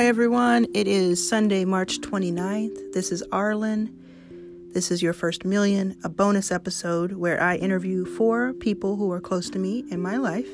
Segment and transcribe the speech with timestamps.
[0.00, 0.66] Hi, everyone.
[0.72, 2.94] It is Sunday, March 29th.
[2.94, 3.92] This is Arlan.
[4.72, 9.20] This is your first million, a bonus episode where I interview four people who are
[9.20, 10.48] close to me in my life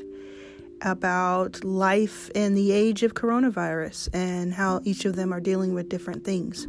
[0.83, 5.89] about life in the age of coronavirus and how each of them are dealing with
[5.89, 6.67] different things.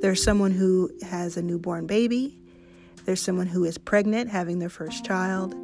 [0.00, 2.38] There's someone who has a newborn baby,
[3.04, 5.56] there's someone who is pregnant, having their first child,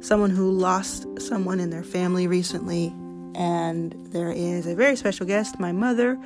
[0.00, 2.94] someone who lost someone in their family recently,
[3.38, 6.18] and there is a very special guest, my mother,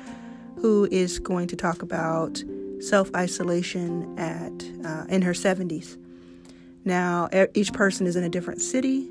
[0.57, 2.43] who is going to talk about
[2.79, 4.51] self isolation at
[4.83, 5.95] uh, in her 70s.
[6.83, 9.09] Now, each person is in a different city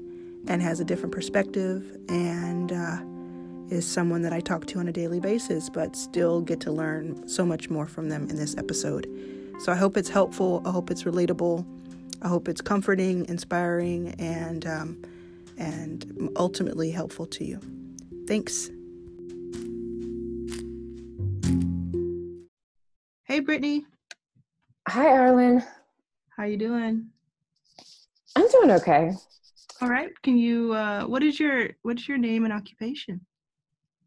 [0.48, 2.98] and has a different perspective, and uh,
[3.73, 7.27] is someone that I talk to on a daily basis, but still get to learn
[7.28, 9.06] so much more from them in this episode.
[9.61, 10.61] So I hope it's helpful.
[10.66, 11.64] I hope it's relatable.
[12.20, 15.03] I hope it's comforting, inspiring, and um,
[15.56, 17.61] and ultimately helpful to you.
[18.27, 18.70] Thanks.
[23.25, 23.87] Hey, Brittany.
[24.89, 25.65] Hi, Arlan.
[26.37, 27.09] How you doing?
[28.37, 29.12] I'm doing okay.
[29.81, 30.11] All right.
[30.23, 30.73] Can you?
[30.75, 33.20] Uh, what is your What's your name and occupation?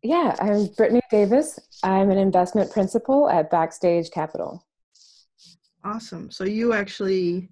[0.04, 1.60] Yeah, I'm Brittany Davis.
[1.84, 4.64] I'm an investment principal at Backstage Capital.
[5.84, 6.32] Awesome.
[6.32, 7.50] So you actually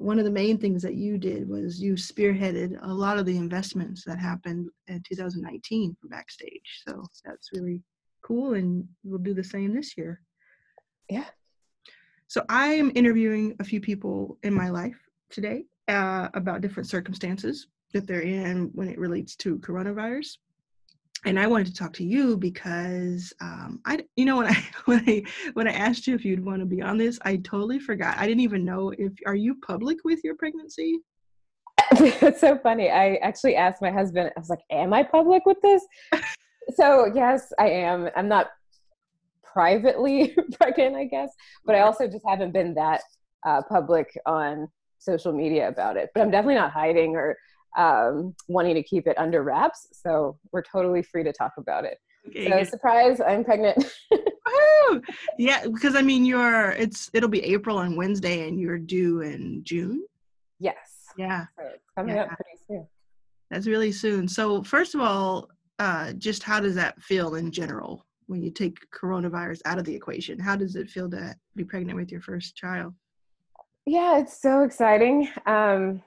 [0.00, 3.36] one of the main things that you did was you spearheaded a lot of the
[3.36, 6.82] investments that happened in 2019 for Backstage.
[6.86, 7.82] So that's really
[8.22, 10.20] cool, and we'll do the same this year.
[11.10, 11.24] Yeah.
[12.28, 14.98] So I am interviewing a few people in my life
[15.30, 20.36] today uh, about different circumstances that they're in when it relates to coronavirus
[21.24, 25.04] and I wanted to talk to you because um, I, you know, when I when
[25.06, 25.22] I
[25.54, 28.16] when I asked you if you'd want to be on this, I totally forgot.
[28.18, 31.00] I didn't even know if are you public with your pregnancy.
[32.20, 32.90] That's so funny.
[32.90, 34.30] I actually asked my husband.
[34.36, 35.84] I was like, "Am I public with this?"
[36.74, 38.10] so yes, I am.
[38.16, 38.48] I'm not
[39.42, 41.30] privately pregnant, I guess,
[41.64, 43.02] but I also just haven't been that
[43.46, 44.68] uh, public on
[44.98, 46.10] social media about it.
[46.14, 47.36] But I'm definitely not hiding or
[47.78, 49.88] um, wanting to keep it under wraps.
[49.92, 51.98] So we're totally free to talk about it.
[52.26, 53.82] Okay, so surprise, I'm pregnant.
[55.38, 59.62] yeah, because I mean you're it's it'll be April on Wednesday and you're due in
[59.64, 60.04] June.
[60.58, 61.06] Yes.
[61.16, 61.46] Yeah.
[61.56, 62.24] So coming yeah.
[62.24, 62.86] up pretty soon.
[63.50, 64.28] That's really soon.
[64.28, 68.78] So first of all, uh, just how does that feel in general when you take
[68.90, 70.38] coronavirus out of the equation?
[70.38, 72.92] How does it feel to be pregnant with your first child?
[73.86, 75.28] Yeah, it's so exciting.
[75.46, 76.02] Um,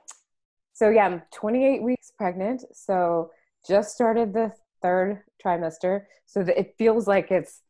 [0.74, 2.64] so yeah, I'm 28 weeks pregnant.
[2.74, 3.32] So
[3.68, 4.52] just started the
[4.82, 6.04] third trimester.
[6.26, 7.62] So that it feels like it's,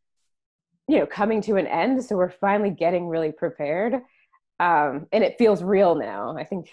[0.88, 2.04] you know, coming to an end.
[2.04, 3.96] So we're finally getting really prepared.
[4.60, 6.38] Um, and it feels real now.
[6.38, 6.70] I think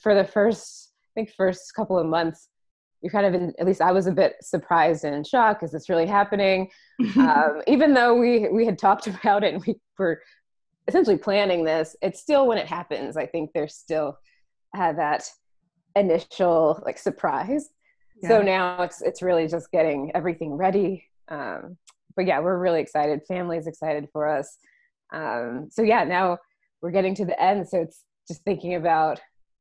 [0.00, 2.48] for the first, I think first couple of months,
[3.02, 5.62] you're kind of in, at least I was a bit surprised and shocked.
[5.62, 6.70] Is this really happening?
[7.16, 10.22] um, even though we, we had talked about it and we were
[10.88, 14.18] essentially planning this, it's still when it happens, I think there's still
[14.76, 15.28] uh, that
[15.96, 17.70] initial like surprise.
[18.22, 18.28] Yeah.
[18.28, 21.04] So now it's it's really just getting everything ready.
[21.28, 21.76] Um,
[22.16, 23.22] but yeah, we're really excited.
[23.26, 24.56] Family's excited for us.
[25.12, 26.38] Um, so yeah, now
[26.80, 27.68] we're getting to the end.
[27.68, 29.20] So it's just thinking about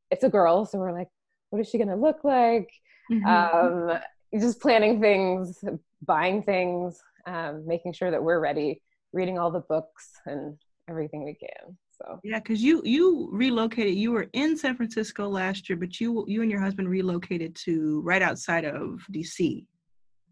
[0.09, 1.07] it's a girl, so we're like,
[1.49, 2.69] what is she gonna look like?
[3.11, 3.91] Mm-hmm.
[3.91, 3.99] Um,
[4.39, 5.63] just planning things,
[6.05, 8.81] buying things, um, making sure that we're ready,
[9.13, 10.57] reading all the books and
[10.89, 11.77] everything we can.
[12.01, 13.95] So yeah, because you you relocated.
[13.95, 18.01] You were in San Francisco last year, but you you and your husband relocated to
[18.01, 19.65] right outside of DC.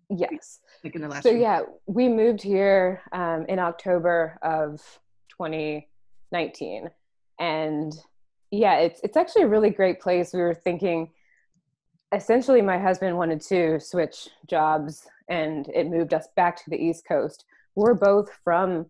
[0.10, 0.60] Yes.
[0.84, 1.24] Like in the last.
[1.24, 1.40] So year.
[1.40, 4.82] yeah, we moved here um, in October of
[5.38, 6.90] 2019,
[7.40, 7.94] and
[8.52, 10.34] yeah, it's it's actually a really great place.
[10.34, 11.12] We were thinking.
[12.12, 17.06] Essentially, my husband wanted to switch jobs, and it moved us back to the East
[17.08, 17.46] Coast.
[17.76, 18.88] We're both from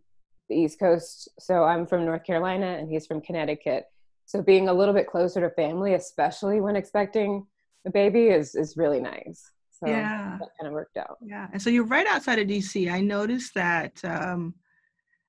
[0.50, 1.30] the East Coast.
[1.40, 3.86] So I'm from North Carolina and he's from Connecticut.
[4.26, 7.46] So being a little bit closer to family, especially when expecting
[7.86, 9.52] a baby, is is really nice.
[9.72, 11.18] So yeah, that kind of worked out.
[11.22, 12.92] Yeah, and so you're right outside of DC.
[12.92, 14.00] I noticed that.
[14.04, 14.54] Um,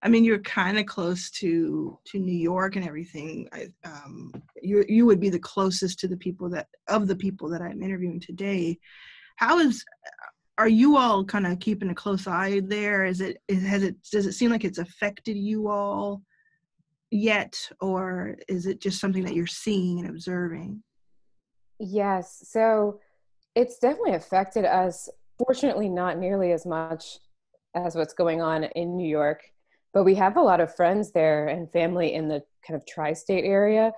[0.02, 3.49] I mean, you're kind of close to to New York and everything.
[3.52, 7.49] I, um, you you would be the closest to the people that of the people
[7.50, 8.78] that I'm interviewing today.
[9.37, 9.84] How is
[10.60, 13.06] are you all kind of keeping a close eye there?
[13.06, 16.20] Is it has it does it seem like it's affected you all
[17.10, 20.82] yet, or is it just something that you're seeing and observing?
[21.78, 23.00] Yes, so
[23.54, 25.08] it's definitely affected us.
[25.38, 27.16] Fortunately, not nearly as much
[27.74, 29.40] as what's going on in New York,
[29.94, 33.46] but we have a lot of friends there and family in the kind of tri-state
[33.46, 33.92] area.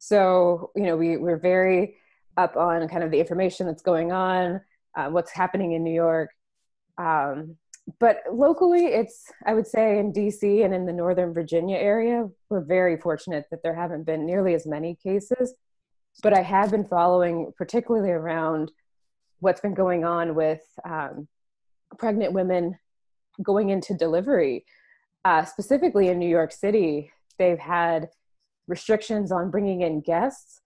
[0.00, 1.98] So you know, we we're very
[2.36, 4.60] up on kind of the information that's going on
[4.96, 6.30] uh, what's happening in New York.
[6.98, 7.56] Um,
[7.98, 12.60] but locally, it's, I would say, in DC and in the Northern Virginia area, we're
[12.60, 15.54] very fortunate that there haven't been nearly as many cases.
[16.22, 18.70] But I have been following, particularly around
[19.40, 21.26] what's been going on with um,
[21.98, 22.78] pregnant women
[23.42, 24.64] going into delivery.
[25.24, 28.08] Uh, specifically in New York City, they've had
[28.68, 30.60] restrictions on bringing in guests,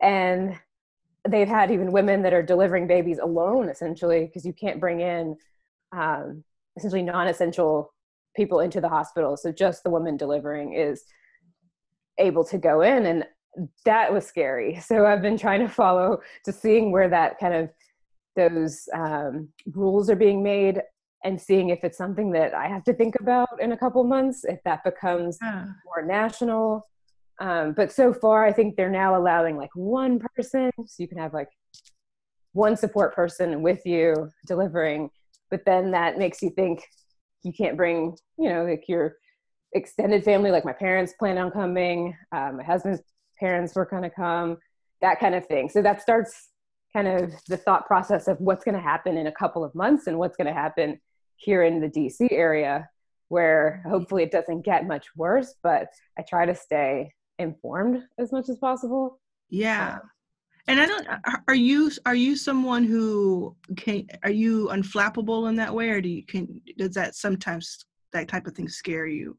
[0.00, 0.58] and
[1.28, 5.36] they've had even women that are delivering babies alone, essentially, because you can't bring in
[5.92, 6.44] um,
[6.76, 7.92] essentially non-essential
[8.36, 9.36] people into the hospital.
[9.36, 11.04] So just the woman delivering is
[12.18, 13.24] able to go in, and
[13.84, 14.80] that was scary.
[14.84, 17.70] So I've been trying to follow to seeing where that kind of
[18.36, 20.82] those um, rules are being made
[21.22, 24.44] and seeing if it's something that I have to think about in a couple months,
[24.44, 25.66] if that becomes yeah.
[25.84, 26.86] more national.
[27.40, 31.18] Um, but so far, I think they're now allowing like one person, so you can
[31.18, 31.48] have like
[32.52, 35.10] one support person with you delivering.
[35.50, 36.82] But then that makes you think
[37.42, 39.16] you can't bring, you know, like your
[39.72, 43.02] extended family, like my parents plan on coming, um, my husband's
[43.38, 44.56] parents were going to come,
[45.00, 45.68] that kind of thing.
[45.68, 46.50] So that starts
[46.92, 50.06] kind of the thought process of what's going to happen in a couple of months
[50.06, 51.00] and what's going to happen
[51.36, 52.88] here in the DC area
[53.28, 58.48] where hopefully it doesn't get much worse, but I try to stay informed as much
[58.48, 59.20] as possible.
[59.50, 59.98] Yeah.
[60.66, 61.06] And I don't
[61.46, 66.08] are you are you someone who can are you unflappable in that way or do
[66.08, 69.36] you can does that sometimes that type of thing scare you?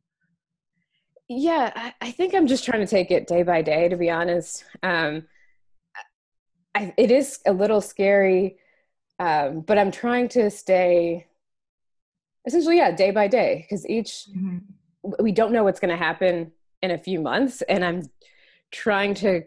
[1.28, 4.12] Yeah, I, I think I'm just trying to take it day by day to be
[4.12, 4.66] honest.
[4.84, 5.24] Um
[6.76, 8.58] I, it is a little scary,
[9.18, 11.26] um, but I'm trying to stay
[12.46, 14.58] essentially, yeah, day by day, because each mm-hmm.
[15.20, 16.52] we don't know what's going to happen
[16.86, 18.04] in a few months, and I'm
[18.72, 19.42] trying to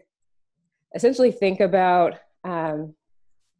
[0.95, 2.93] essentially think about, um,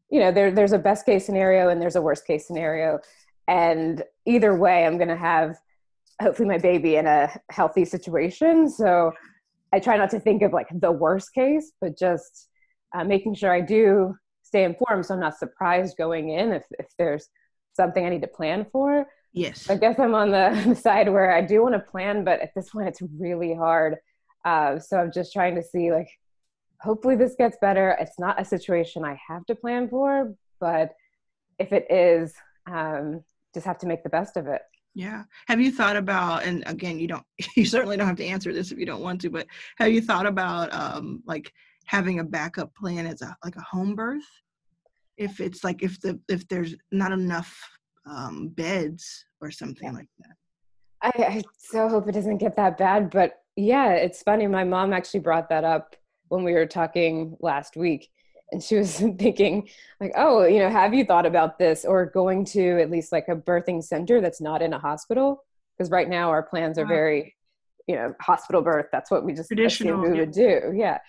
[0.10, 3.00] you know, there, there's a best case scenario and there's a worst case scenario,
[3.48, 5.58] and either way, I'm going to have
[6.22, 8.70] hopefully my baby in a healthy situation.
[8.70, 9.12] So
[9.74, 12.50] I try not to think of like the worst case, but just
[12.94, 16.88] uh, making sure I do stay informed so I'm not surprised going in if, if
[16.98, 17.30] there's
[17.74, 19.06] something I need to plan for.
[19.34, 19.70] Yes.
[19.70, 22.70] I guess I'm on the, side where I do want to plan, but at this
[22.70, 23.98] point it's really hard.
[24.46, 26.10] Uh, so I'm just trying to see like,
[26.82, 27.96] hopefully this gets better.
[28.00, 30.92] It's not a situation I have to plan for, but
[31.60, 32.34] if it is,
[32.68, 33.24] um,
[33.54, 34.62] just have to make the best of it.
[34.96, 35.24] Yeah.
[35.48, 37.26] Have you thought about, and again, you don't,
[37.56, 39.48] you certainly don't have to answer this if you don't want to, but
[39.78, 41.52] have you thought about um, like
[41.86, 44.24] having a backup plan as a like a home birth
[45.18, 47.60] if it's like if the if there's not enough
[48.06, 49.94] um, beds or something yeah.
[49.94, 50.36] like that.
[51.02, 54.92] I, I so hope it doesn't get that bad but yeah it's funny my mom
[54.92, 55.96] actually brought that up
[56.28, 58.10] when we were talking last week
[58.52, 59.68] and she was thinking
[60.00, 63.28] like oh you know have you thought about this or going to at least like
[63.28, 65.44] a birthing center that's not in a hospital?
[65.78, 67.36] Because right now our plans are very
[67.88, 71.00] you know hospital birth that's what we just assumed we would do yeah.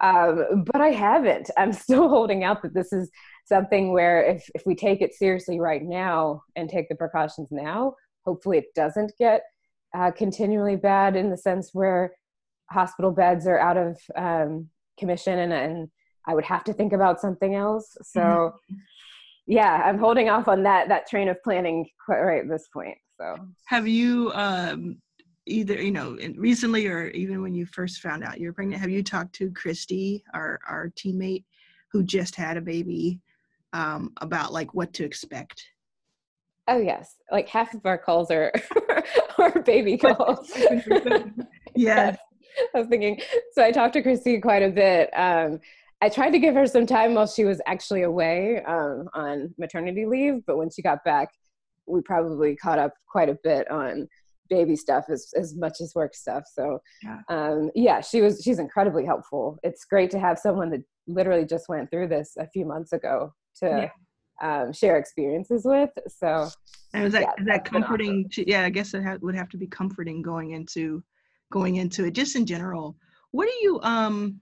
[0.00, 1.50] Um, but I haven't.
[1.58, 3.10] I'm still holding out that this is
[3.50, 7.94] something where if, if we take it seriously right now and take the precautions now,
[8.24, 9.42] hopefully it doesn't get
[9.94, 12.12] uh, continually bad in the sense where
[12.70, 14.68] hospital beds are out of um,
[14.98, 15.88] commission and, and
[16.26, 17.96] I would have to think about something else.
[18.02, 18.74] So mm-hmm.
[19.46, 22.96] yeah, I'm holding off on that, that train of planning quite right at this point.
[23.20, 23.34] So
[23.66, 24.96] have you, um,
[25.46, 29.02] either you know recently or even when you first found out you're pregnant have you
[29.02, 31.44] talked to christy our our teammate
[31.90, 33.18] who just had a baby
[33.72, 35.64] um, about like what to expect.
[36.68, 37.16] Oh yes.
[37.30, 38.52] Like half of our calls are
[39.38, 40.50] are baby calls.
[41.76, 42.18] Yes.
[42.74, 43.20] I was thinking
[43.52, 45.08] so i talked to christy quite a bit.
[45.16, 45.60] Um,
[46.02, 50.04] I tried to give her some time while she was actually away um, on maternity
[50.04, 51.28] leave, but when she got back,
[51.86, 54.08] we probably caught up quite a bit on
[54.48, 56.42] baby stuff as, as much as work stuff.
[56.52, 57.18] So yeah.
[57.28, 59.58] Um, yeah, she was, she's incredibly helpful.
[59.62, 63.32] It's great to have someone that literally just went through this a few months ago
[63.58, 63.90] to
[64.42, 64.62] yeah.
[64.62, 65.90] um, share experiences with.
[66.08, 66.48] So
[66.94, 68.44] and is that, yeah, is that comforting awesome.
[68.44, 71.02] to, yeah, I guess it ha- would have to be comforting going into,
[71.52, 72.96] going into it just in general.
[73.32, 74.40] What do you, um,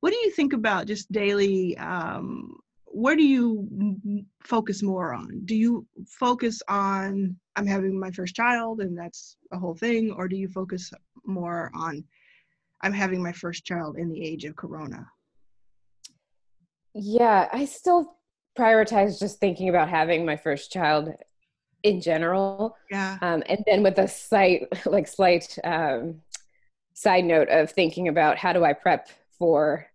[0.00, 2.56] what do you think about just daily, um,
[2.86, 5.42] where do you focus more on?
[5.46, 10.28] Do you focus on I'm having my first child and that's a whole thing, or
[10.28, 10.92] do you focus
[11.24, 12.04] more on
[12.82, 15.06] I'm having my first child in the age of Corona?
[16.94, 18.18] Yeah, I still
[18.58, 21.12] prioritize just thinking about having my first child
[21.82, 22.76] in general.
[22.90, 23.18] Yeah.
[23.20, 26.20] Um, and then with a slight, like slight um,
[26.94, 29.86] side note of thinking about how do I prep for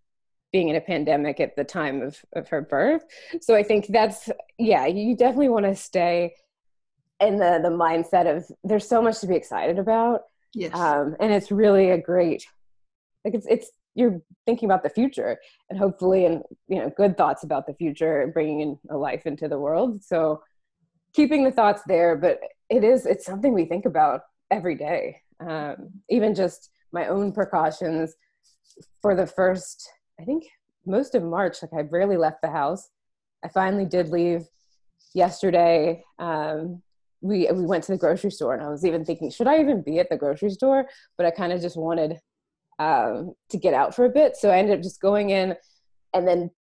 [0.51, 3.03] being in a pandemic at the time of, of her birth.
[3.41, 6.33] So I think that's, yeah, you definitely want to stay
[7.19, 10.21] in the the mindset of there's so much to be excited about.
[10.53, 10.73] Yes.
[10.73, 12.45] Um, and it's really a great
[13.25, 15.39] like it's it's you're thinking about the future
[15.69, 19.25] and hopefully and you know good thoughts about the future and bringing in a life
[19.25, 20.03] into the world.
[20.03, 20.41] So
[21.13, 22.39] keeping the thoughts there but
[22.69, 25.21] it is it's something we think about every day.
[25.39, 28.15] Um, even just my own precautions.
[29.01, 29.89] For the first
[30.21, 30.45] i think
[30.85, 32.89] most of march like i rarely left the house.
[33.43, 34.43] I finally did leave
[35.15, 36.03] yesterday.
[36.19, 36.83] Um,
[37.21, 39.81] we we went to the grocery store and i was even thinking should i even
[39.81, 40.87] be at the grocery store?
[41.17, 42.19] But i kind of just wanted
[42.79, 44.35] um, to get out for a bit.
[44.35, 45.55] So I ended up just going in
[46.13, 46.51] and then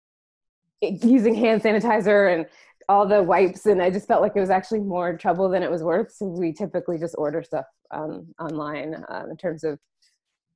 [0.81, 2.45] using hand sanitizer and
[2.89, 3.65] all the wipes.
[3.65, 6.11] And I just felt like it was actually more trouble than it was worth.
[6.11, 9.79] So we typically just order stuff um, online um, in terms of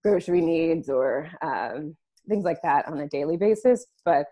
[0.03, 1.95] grocery needs or um,
[2.27, 3.85] things like that on a daily basis.
[4.05, 4.25] But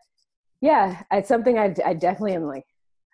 [0.61, 2.65] yeah, it's something I, I definitely am like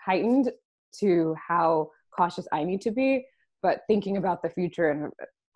[0.04, 0.52] heightened
[1.00, 3.26] to how cautious I need to be,
[3.62, 5.10] but thinking about the future in a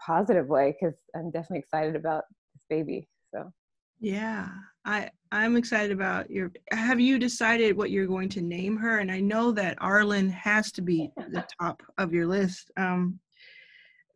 [0.03, 2.25] positive way because I'm definitely excited about
[2.69, 3.07] baby.
[3.33, 3.51] So
[3.99, 4.47] yeah,
[4.85, 6.51] I I'm excited about your.
[6.71, 8.99] Have you decided what you're going to name her?
[8.99, 12.71] And I know that Arlan has to be the top of your list.
[12.77, 13.19] Um,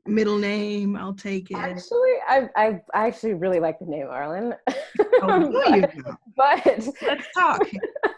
[0.06, 1.58] middle name, I'll take it.
[1.58, 4.56] Actually, I I, I actually really like the name Arlan.
[5.22, 5.52] Oh,
[6.36, 7.68] but, but let's talk.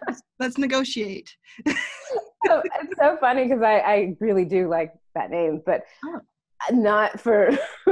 [0.08, 1.36] let's, let's negotiate.
[1.68, 6.20] so, it's so funny because I I really do like that name, but oh
[6.72, 7.52] not for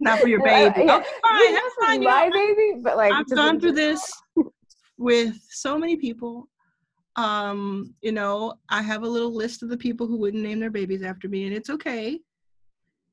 [0.00, 0.84] not for your baby.
[0.84, 2.02] yeah, okay, fine, that's fine.
[2.02, 4.12] My you know, baby, but like I've gone through this
[4.98, 6.48] with so many people.
[7.16, 10.70] Um, you know, I have a little list of the people who wouldn't name their
[10.70, 12.20] babies after me, and it's okay.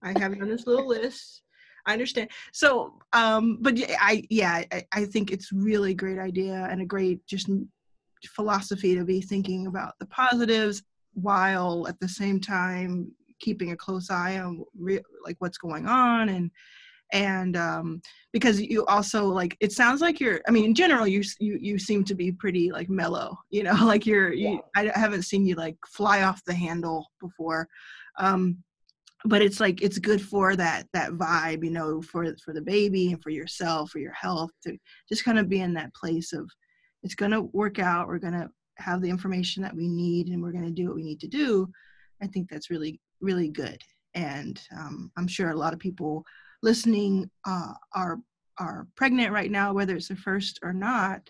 [0.04, 1.42] I have it on this little list.
[1.86, 2.30] I understand.
[2.54, 6.86] So, um, but I, yeah, I, I think it's really a great idea and a
[6.86, 7.50] great just
[8.28, 14.10] philosophy to be thinking about the positives while at the same time keeping a close
[14.10, 16.52] eye on re- like what's going on and
[17.12, 21.22] and um, because you also like it sounds like you're i mean in general you
[21.40, 25.24] you you seem to be pretty like mellow you know like you're you, i haven't
[25.24, 27.68] seen you like fly off the handle before
[28.18, 28.58] um
[29.26, 33.12] but it's like it's good for that that vibe you know for for the baby
[33.12, 34.76] and for yourself for your health to
[35.08, 36.50] just kind of be in that place of
[37.04, 40.42] it's going to work out we're going to have the information that we need and
[40.42, 41.70] we're going to do what we need to do.
[42.22, 43.82] I think that's really really good.
[44.14, 46.24] And um, I'm sure a lot of people
[46.62, 48.20] listening uh, are
[48.60, 51.28] are pregnant right now, whether it's the first or not,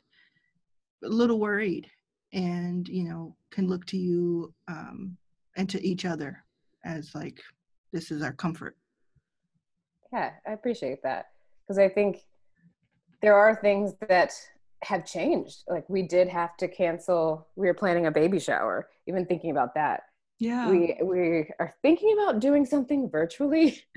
[1.06, 1.88] a little worried,
[2.34, 5.16] and you know can look to you um,
[5.56, 6.44] and to each other
[6.84, 7.40] as like
[7.94, 8.76] this is our comfort.
[10.12, 11.28] Yeah, I appreciate that
[11.62, 12.22] because I think
[13.22, 14.34] there are things that
[14.84, 15.64] have changed.
[15.70, 17.48] Like we did have to cancel.
[17.56, 18.90] We were planning a baby shower.
[19.08, 20.04] Even thinking about that,
[20.40, 20.70] yeah.
[20.70, 23.82] we we are thinking about doing something virtually.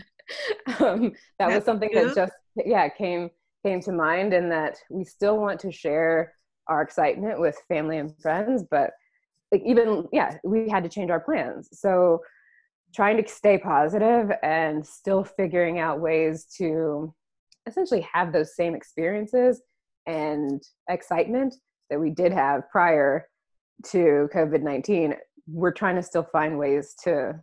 [0.81, 3.31] Um, that was something that just yeah came
[3.65, 6.33] came to mind and that we still want to share
[6.67, 8.91] our excitement with family and friends but
[9.53, 11.69] like even yeah we had to change our plans.
[11.73, 12.23] So
[12.95, 17.15] trying to stay positive and still figuring out ways to
[17.67, 19.61] essentially have those same experiences
[20.07, 21.55] and excitement
[21.91, 23.29] that we did have prior
[23.85, 25.15] to covid-19
[25.47, 27.41] we're trying to still find ways to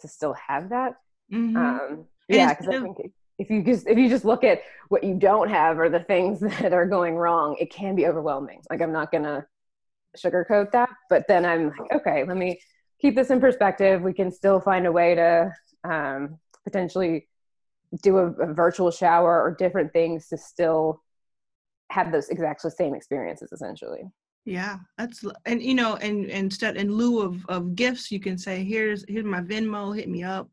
[0.00, 0.94] to still have that.
[1.32, 1.56] Mm-hmm.
[1.56, 5.14] Um, yeah, because I think if you just if you just look at what you
[5.14, 8.62] don't have or the things that are going wrong, it can be overwhelming.
[8.70, 9.46] Like I'm not gonna
[10.16, 12.60] sugarcoat that, but then I'm like, okay, let me
[13.00, 14.02] keep this in perspective.
[14.02, 15.52] We can still find a way to
[15.84, 17.28] um, potentially
[18.02, 21.02] do a, a virtual shower or different things to still
[21.90, 24.04] have those exactly same experiences essentially.
[24.44, 28.64] Yeah, that's and you know, and, instead in lieu of, of gifts, you can say,
[28.64, 29.94] "Here's here's my Venmo.
[29.94, 30.48] Hit me up.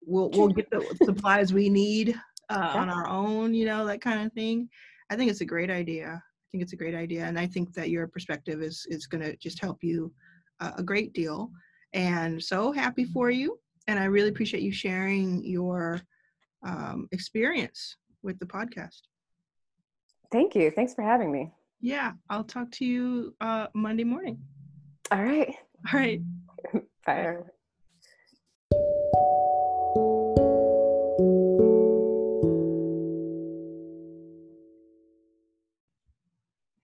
[0.00, 2.14] We'll we'll get the supplies we need
[2.48, 3.52] uh, on our own.
[3.52, 4.68] You know, that kind of thing.
[5.10, 6.22] I think it's a great idea.
[6.22, 9.22] I think it's a great idea, and I think that your perspective is is going
[9.22, 10.12] to just help you
[10.60, 11.50] uh, a great deal.
[11.92, 16.00] And so happy for you, and I really appreciate you sharing your
[16.64, 19.00] um, experience with the podcast.
[20.30, 20.70] Thank you.
[20.70, 21.52] Thanks for having me.
[21.82, 24.38] Yeah, I'll talk to you uh, Monday morning.
[25.10, 25.54] All right.
[25.92, 26.20] All right.
[27.06, 27.36] Bye.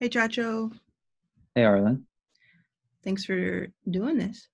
[0.01, 0.73] Hey, Chacho.
[1.55, 2.03] Hey, Arlan.
[3.05, 4.49] Thanks for doing this.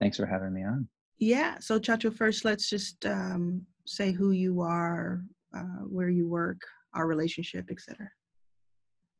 [0.00, 0.88] Thanks for having me on.
[1.18, 1.58] Yeah.
[1.60, 5.22] So, Chacho, first, let's just um, say who you are,
[5.56, 6.60] uh, where you work,
[6.94, 8.08] our relationship, etc.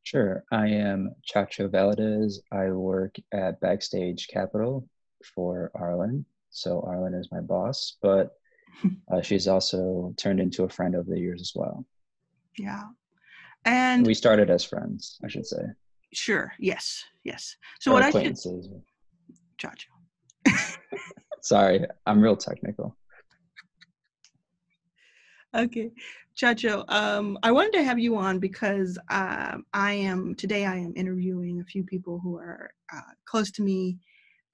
[0.03, 0.45] Sure.
[0.51, 2.39] I am Chacho Valadez.
[2.51, 4.89] I work at Backstage Capital
[5.35, 6.25] for Arlan.
[6.51, 8.33] So Arlan is my boss, but
[9.13, 11.87] uh, she's also turned into a friend over the years as well.
[12.59, 12.83] Yeah.
[13.65, 15.63] And we started as friends, I should say.
[16.13, 16.53] Sure.
[16.59, 17.05] Yes.
[17.25, 17.57] Yes.
[17.81, 18.37] So or what I should.
[19.59, 19.87] Chacho.
[21.43, 22.97] Sorry, I'm real technical.
[25.55, 25.91] Okay,
[26.35, 26.83] Chacho.
[26.89, 30.65] Um, I wanted to have you on because uh, I am today.
[30.65, 33.99] I am interviewing a few people who are uh, close to me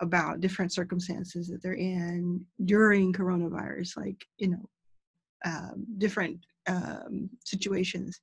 [0.01, 4.69] about different circumstances that they're in during coronavirus, like you know,
[5.45, 8.21] um, different um, situations.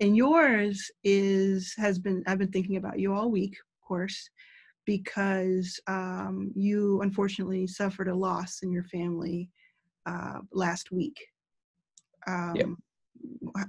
[0.00, 2.22] And yours is has been.
[2.26, 4.28] I've been thinking about you all week, of course,
[4.84, 9.48] because um, you unfortunately suffered a loss in your family
[10.04, 11.16] uh, last week.
[12.26, 12.68] Um, yep.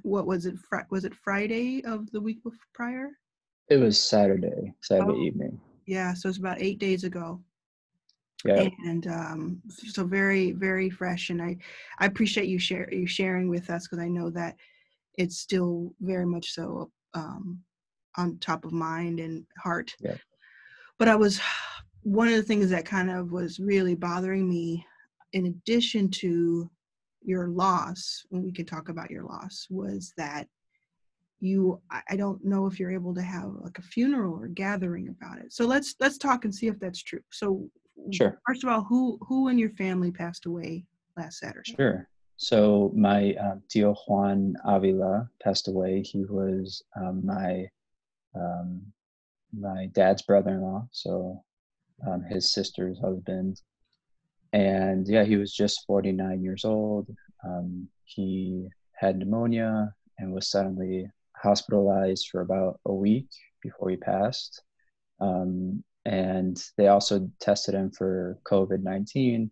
[0.03, 0.55] What was it?
[0.70, 2.39] Fr- was it Friday of the week
[2.74, 3.10] prior?
[3.70, 5.60] It was Saturday, Saturday oh, evening.
[5.86, 7.41] Yeah, so it's about eight days ago.
[8.43, 8.70] Yeah.
[8.86, 11.29] And um, so very, very fresh.
[11.29, 11.58] And I,
[12.00, 14.55] I appreciate you share you sharing with us because I know that
[15.17, 17.60] it's still very much so um,
[18.17, 19.93] on top of mind and heart.
[20.00, 20.15] Yeah.
[20.98, 21.39] But I was
[22.03, 24.86] one of the things that kind of was really bothering me,
[25.34, 26.70] in addition to
[27.24, 30.48] your loss, when we could talk about your loss, was that
[31.44, 35.40] you i don't know if you're able to have like a funeral or gathering about
[35.40, 37.68] it so let's let's talk and see if that's true so
[38.12, 38.42] Sure.
[38.48, 40.86] First of all, who who in your family passed away
[41.18, 41.75] last Saturday?
[41.75, 42.08] Sure.
[42.38, 46.01] So my um, tio Juan Avila passed away.
[46.01, 47.68] He was um, my
[48.36, 48.82] um,
[49.54, 51.44] my dad's brother-in-law, so
[52.08, 53.62] um, his sister's husband.
[54.53, 57.08] And yeah, he was just 49 years old.
[57.46, 63.27] Um, he had pneumonia and was suddenly hospitalized for about a week
[63.62, 64.62] before he passed.
[65.20, 69.51] Um, and they also tested him for COVID 19,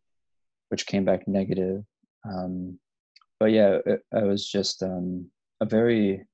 [0.69, 1.83] which came back negative.
[2.25, 2.79] Um,
[3.39, 5.29] but yeah, it, it was just um,
[5.61, 6.25] a very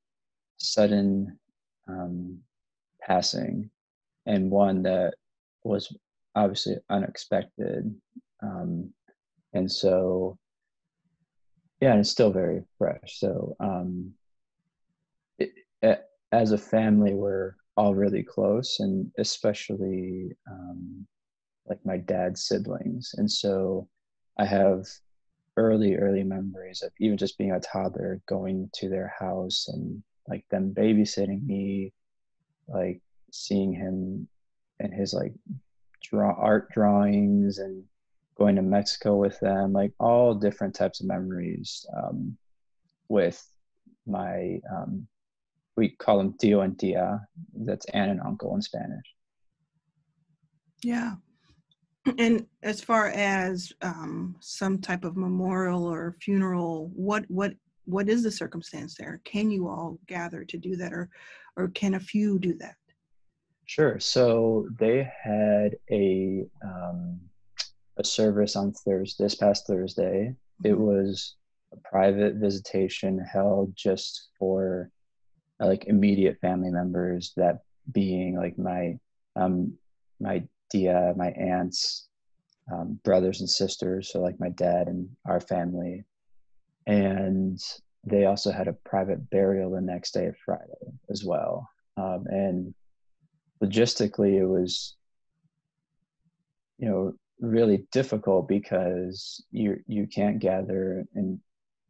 [0.57, 1.37] sudden
[1.87, 2.39] um,
[3.01, 3.69] passing
[4.25, 5.13] and one that
[5.63, 5.95] was
[6.35, 7.93] obviously unexpected.
[8.45, 8.93] Um,
[9.53, 10.37] and so,
[11.81, 13.19] yeah, and it's still very fresh.
[13.19, 14.11] So, um,
[15.39, 15.51] it,
[16.31, 21.05] as a family, we're all really close and especially um,
[21.67, 23.87] like my dad's siblings and so
[24.39, 24.85] i have
[25.57, 30.45] early early memories of even just being a toddler going to their house and like
[30.51, 31.91] them babysitting me
[32.67, 34.27] like seeing him
[34.79, 35.33] and his like
[36.01, 37.83] draw art drawings and
[38.37, 42.37] going to mexico with them like all different types of memories um,
[43.07, 43.45] with
[44.05, 45.07] my um,
[45.77, 47.19] we call them tío and tía.
[47.53, 49.05] That's aunt and uncle in Spanish.
[50.83, 51.15] Yeah.
[52.19, 57.53] And as far as um, some type of memorial or funeral, what what
[57.85, 59.21] what is the circumstance there?
[59.25, 61.09] Can you all gather to do that, or
[61.57, 62.75] or can a few do that?
[63.65, 63.99] Sure.
[63.99, 67.19] So they had a um,
[67.97, 70.35] a service on Thursday, this past Thursday.
[70.63, 70.67] Mm-hmm.
[70.67, 71.35] It was
[71.73, 74.89] a private visitation held just for
[75.61, 77.59] uh, like immediate family members that
[77.91, 78.97] being like my
[79.35, 79.73] um
[80.19, 82.07] my tía my aunts
[82.71, 86.03] um, brothers and sisters so like my dad and our family
[86.87, 87.59] and
[88.03, 92.73] they also had a private burial the next day of friday as well um, and
[93.63, 94.95] logistically it was
[96.79, 101.39] you know really difficult because you you can't gather in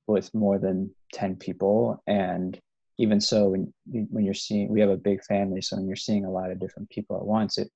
[0.08, 2.02] with more than 10 people.
[2.08, 2.60] And
[2.98, 3.74] even so when
[4.10, 6.60] when you're seeing we have a big family so when you're seeing a lot of
[6.60, 7.70] different people at once it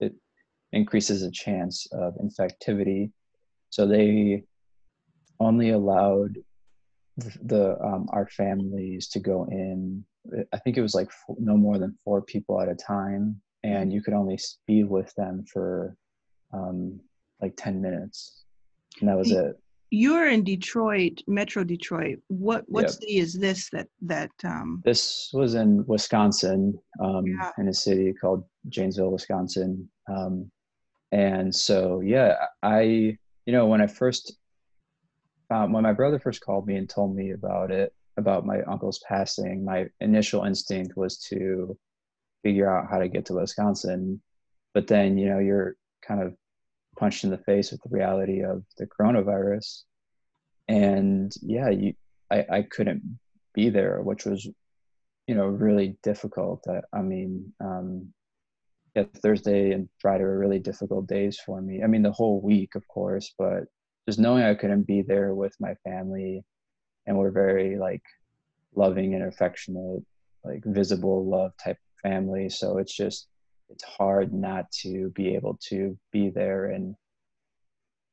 [0.00, 0.14] it
[0.72, 3.10] increases the chance of infectivity.
[3.70, 4.44] So they
[5.40, 6.36] only allowed
[7.16, 10.04] the um, our families to go in
[10.52, 13.40] i think it was like four, no more than four people at a time.
[13.62, 15.96] And you could only be with them for
[16.54, 17.00] um,
[17.40, 18.44] like 10 minutes
[19.00, 19.56] and that was it
[19.94, 22.18] you're in Detroit, Metro Detroit.
[22.26, 22.90] What what yep.
[22.90, 27.52] city is this that that um This was in Wisconsin, um yeah.
[27.58, 29.88] in a city called Janesville, Wisconsin.
[30.08, 30.50] Um
[31.12, 32.82] and so yeah, I
[33.46, 34.36] you know, when I first
[35.50, 39.00] um, when my brother first called me and told me about it, about my uncle's
[39.06, 41.78] passing, my initial instinct was to
[42.42, 44.20] figure out how to get to Wisconsin.
[44.72, 46.34] But then, you know, you're kind of
[47.04, 49.82] punched in the face with the reality of the coronavirus
[50.68, 51.92] and yeah you
[52.30, 53.02] i i couldn't
[53.52, 54.48] be there which was
[55.26, 58.08] you know really difficult i, I mean um
[58.94, 61.82] yeah, Thursday and Friday were really difficult days for me.
[61.82, 63.64] I mean, the whole week, of course, but
[64.08, 66.44] just knowing I couldn't be there with my family,
[67.06, 68.02] and we're very like
[68.76, 70.02] loving and affectionate,
[70.44, 72.48] like visible love type family.
[72.48, 73.26] So it's just
[73.68, 76.94] it's hard not to be able to be there and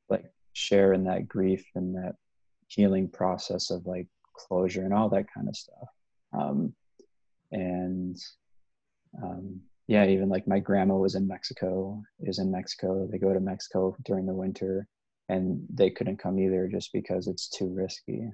[0.10, 2.16] like share in that grief and that
[2.68, 5.90] healing process of like closure and all that kind of stuff.
[6.34, 6.74] Um,
[7.52, 8.18] and
[9.22, 13.08] um, yeah, even like my grandma was in Mexico, is in Mexico.
[13.12, 14.88] They go to Mexico during the winter
[15.28, 18.32] and they couldn't come either just because it's too risky.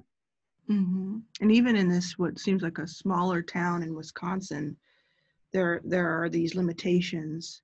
[0.70, 1.18] Mm-hmm.
[1.40, 4.76] And even in this, what seems like a smaller town in Wisconsin,
[5.52, 7.62] there there are these limitations,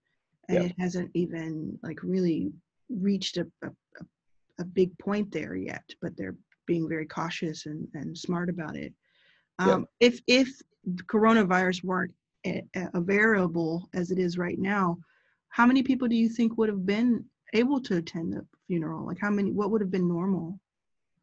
[0.48, 0.70] and yep.
[0.70, 2.52] it hasn't even like really
[2.88, 3.70] reached a, a,
[4.60, 5.84] a big point there yet.
[6.00, 8.92] But they're being very cautious and, and smart about it.
[9.58, 10.12] Um, yep.
[10.12, 10.62] If if
[11.06, 12.14] coronavirus weren't
[12.46, 14.98] a, a variable as it is right now,
[15.48, 19.06] how many people do you think would have been able to attend the funeral?
[19.06, 19.52] Like how many?
[19.52, 20.58] What would have been normal?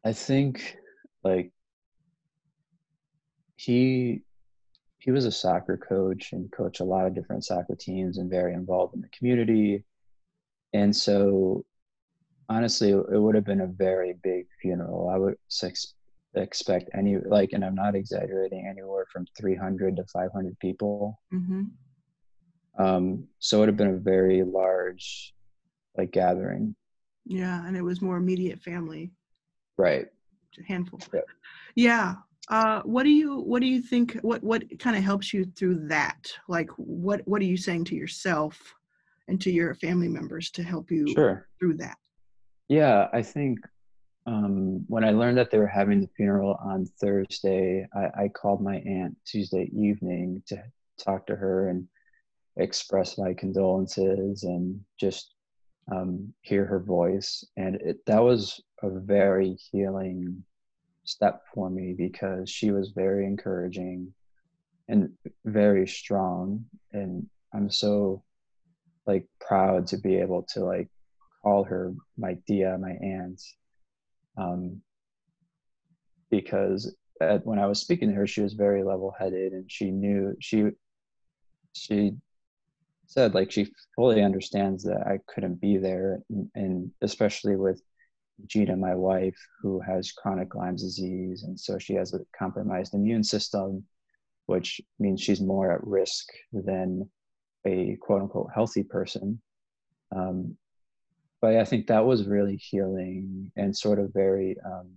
[0.04, 0.76] I think
[1.22, 1.52] like
[3.56, 4.22] he
[5.02, 8.54] he was a soccer coach and coached a lot of different soccer teams and very
[8.54, 9.82] involved in the community.
[10.74, 11.64] And so
[12.48, 15.08] honestly, it would have been a very big funeral.
[15.08, 15.34] I would
[16.36, 21.20] expect any like, and I'm not exaggerating, anywhere from 300 to 500 people.
[21.34, 21.62] Mm-hmm.
[22.78, 25.34] Um, so it would have been a very large,
[25.98, 26.76] like gathering.
[27.26, 29.10] Yeah, and it was more immediate family.
[29.76, 30.06] Right.
[30.60, 31.00] A handful.
[31.12, 31.20] Yeah.
[31.74, 32.14] yeah.
[32.48, 34.18] Uh, what do you what do you think?
[34.22, 36.32] What what kind of helps you through that?
[36.48, 38.58] Like, what what are you saying to yourself
[39.28, 41.48] and to your family members to help you sure.
[41.58, 41.96] through that?
[42.68, 43.60] Yeah, I think
[44.26, 48.62] um, when I learned that they were having the funeral on Thursday, I, I called
[48.62, 50.62] my aunt Tuesday evening to
[50.98, 51.86] talk to her and
[52.56, 55.34] express my condolences and just
[55.90, 57.44] um, hear her voice.
[57.56, 60.44] And it, that was a very healing
[61.04, 64.12] step for me because she was very encouraging
[64.88, 65.10] and
[65.44, 66.64] very strong.
[66.92, 68.22] And I'm so
[69.06, 70.88] like proud to be able to like
[71.42, 73.42] call her my tía, my aunt,
[74.36, 74.80] um,
[76.30, 80.36] because at, when I was speaking to her, she was very level-headed, and she knew
[80.40, 80.70] she
[81.74, 82.12] she
[83.06, 87.82] said like she fully understands that I couldn't be there, and, and especially with
[88.46, 93.24] Gina, my wife, who has chronic Lyme disease, and so she has a compromised immune
[93.24, 93.84] system,
[94.46, 97.08] which means she's more at risk than
[97.64, 99.40] a quote unquote healthy person.
[100.14, 100.56] Um,
[101.40, 104.90] but I think that was really healing and sort of very um,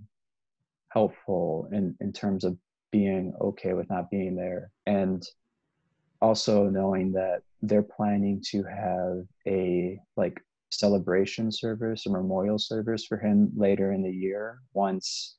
[0.89, 2.57] helpful in, in terms of
[2.91, 4.71] being okay with not being there.
[4.85, 5.23] And
[6.21, 10.39] also knowing that they're planning to have a like
[10.71, 15.37] celebration service or memorial service for him later in the year once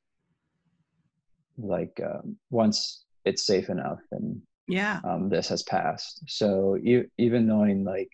[1.59, 7.47] like um, once it's safe enough and yeah um, this has passed so e- even
[7.47, 8.11] knowing like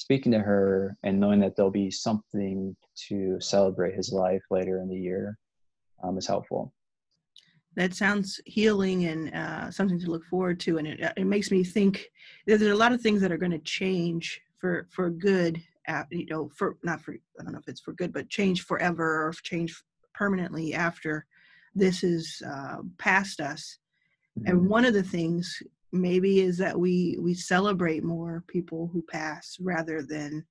[0.00, 4.88] speaking to her and knowing that there'll be something to celebrate his life later in
[4.88, 5.36] the year
[6.02, 6.72] um, is helpful.
[7.76, 11.62] That sounds healing and uh, something to look forward to, and it, it makes me
[11.62, 12.10] think
[12.46, 15.62] there's a lot of things that are going to change for for good.
[15.88, 18.64] At, you know, for not for I don't know if it's for good, but change
[18.64, 19.82] forever or change
[20.14, 21.26] permanently after
[21.74, 23.78] this is uh, past us.
[24.38, 24.50] Mm-hmm.
[24.50, 25.62] And one of the things
[25.92, 30.44] maybe is that we we celebrate more people who pass rather than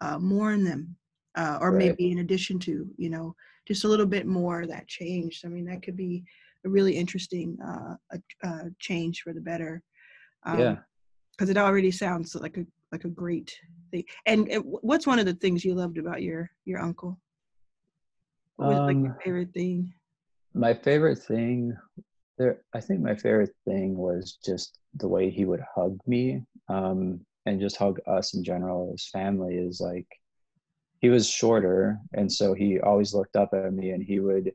[0.00, 0.96] uh, mourn them
[1.36, 1.78] uh, or right.
[1.78, 3.34] maybe in addition to you know
[3.66, 6.24] just a little bit more that changed i mean that could be
[6.64, 9.82] a really interesting uh, a, a change for the better
[10.44, 10.76] um, yeah
[11.32, 13.58] because it already sounds like a like a great
[13.90, 14.04] thing.
[14.26, 17.18] And, and what's one of the things you loved about your your uncle?
[18.56, 19.92] What was um, like your favorite thing?
[20.54, 21.76] my favorite thing
[22.38, 27.20] there i think my favorite thing was just the way he would hug me um,
[27.46, 30.06] and just hug us in general as family is like
[31.00, 34.52] he was shorter and so he always looked up at me and he would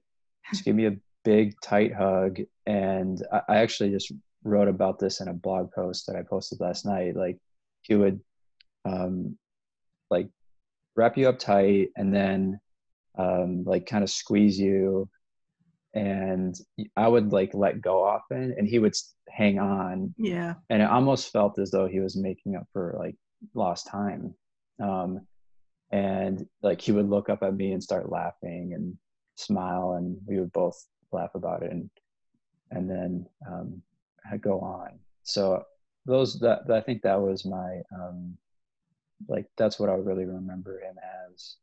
[0.50, 0.95] just give me a
[1.26, 4.12] big tight hug and I, I actually just
[4.43, 7.38] wrote about this in a blog post that i posted last night like
[7.88, 8.19] he would
[8.86, 9.38] um,
[10.10, 10.30] like
[10.95, 12.60] wrap you up tight and then
[13.17, 15.10] um, like kind of squeeze you
[15.93, 16.56] and
[16.95, 18.93] I would like let go often and he would
[19.30, 20.13] hang on.
[20.17, 20.56] Yeah.
[20.69, 23.15] And it almost felt as though he was making up for like
[23.56, 24.36] lost time.
[24.82, 25.26] Um,
[25.91, 28.95] and like he would look up at me and start laughing and
[29.36, 30.78] smile and we would both
[31.12, 31.89] laugh about it and
[32.71, 33.82] and then um,
[34.41, 35.00] go on.
[35.23, 35.63] So
[36.08, 38.36] those that I think that was my um,
[39.28, 40.96] like that's what I really remember him
[41.30, 41.56] as.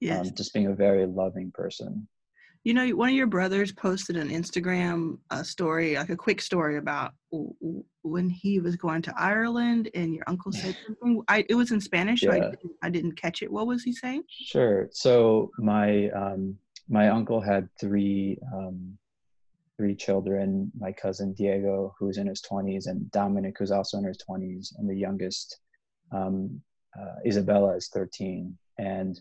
[0.00, 0.26] Yes.
[0.28, 2.08] Um, just being a very loving person.
[2.64, 6.76] You know, one of your brothers posted an Instagram uh, story, like a quick story
[6.78, 11.22] about w- w- when he was going to Ireland and your uncle said something.
[11.28, 12.50] I, it was in Spanish, so I, Yeah.
[12.50, 13.50] didn't, I didn't catch it.
[13.52, 14.22] What was he saying?
[14.28, 14.88] Sure.
[14.92, 16.56] So my um,
[16.88, 18.96] my uncle had three um,
[19.82, 20.70] three children.
[20.78, 24.88] My cousin Diego, who's in his twenties, and Dominic, who's also in his twenties, and
[24.88, 25.58] the youngest
[26.12, 26.60] um,
[26.96, 28.56] uh, Isabella is thirteen.
[28.78, 29.20] And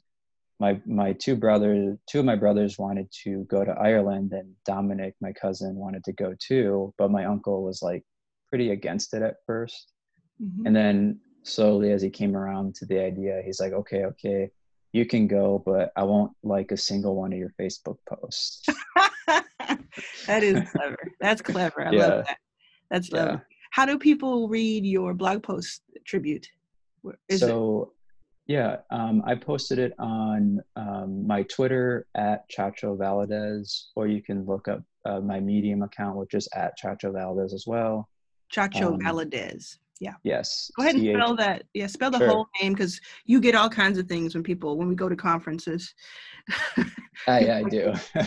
[0.60, 5.15] my my two brothers, two of my brothers wanted to go to Ireland, and Dominic,
[5.19, 6.93] my cousin, wanted to go too.
[7.00, 8.04] But my uncle was like
[8.50, 9.91] pretty against it at first.
[10.39, 10.67] Mhm.
[10.67, 14.52] And then slowly, as he came around to the idea, he's like, okay, okay,
[14.93, 18.63] you can go, but I won't like a single one of your Facebook posts.
[20.27, 20.97] that is clever.
[21.19, 21.88] That's clever.
[21.88, 22.07] I Yeah.
[22.07, 22.38] love that.
[22.89, 23.17] That's Yeah.
[23.23, 23.47] clever.
[23.71, 26.45] How do people read your blog post tribute?
[27.29, 27.93] Is it so,
[28.47, 34.45] yeah, um, I posted it on um, my Twitter at Chacho Valadez, or you can
[34.45, 38.07] look up uh, my Medium account, which is at Chacho Valadez as well.
[38.53, 39.77] Chacho um, Valadez?
[39.99, 40.13] Yeah.
[40.23, 40.69] Yes.
[40.75, 41.63] Go ahead and CH spell that.
[41.73, 42.27] Yeah, spell the Sure.
[42.27, 45.15] whole name because you get all kinds of things when people when we go to
[45.15, 45.93] conferences.
[47.27, 47.93] I, I do.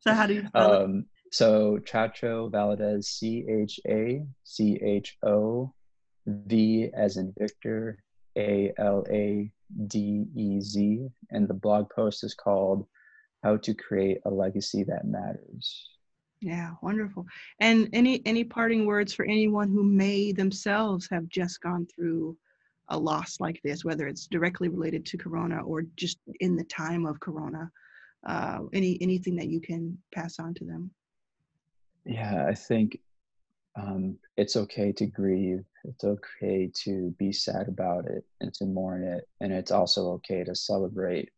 [0.00, 0.82] so how do you spell it?
[0.82, 5.72] um, so Chacho Valadez, C H A C H O
[6.26, 7.98] V as in Victor,
[8.36, 9.50] A L A
[9.86, 11.08] D E Z.
[11.30, 12.86] And the blog post is called
[13.42, 15.88] How to Create a Legacy That Matters.
[16.40, 17.26] Yeah, wonderful.
[17.60, 22.36] And any any parting words for anyone who may themselves have just gone through
[22.88, 27.06] a loss like this, whether it's directly related to Corona or just in the time
[27.06, 27.70] of Corona?
[28.26, 30.90] Uh, any anything that you can pass on to them?
[32.04, 32.98] Yeah, I think
[33.76, 35.64] um, it's okay to grieve.
[35.84, 39.28] It's okay to be sad about it and to mourn it.
[39.40, 41.30] And it's also okay to celebrate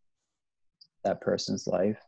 [1.05, 2.01] that person's life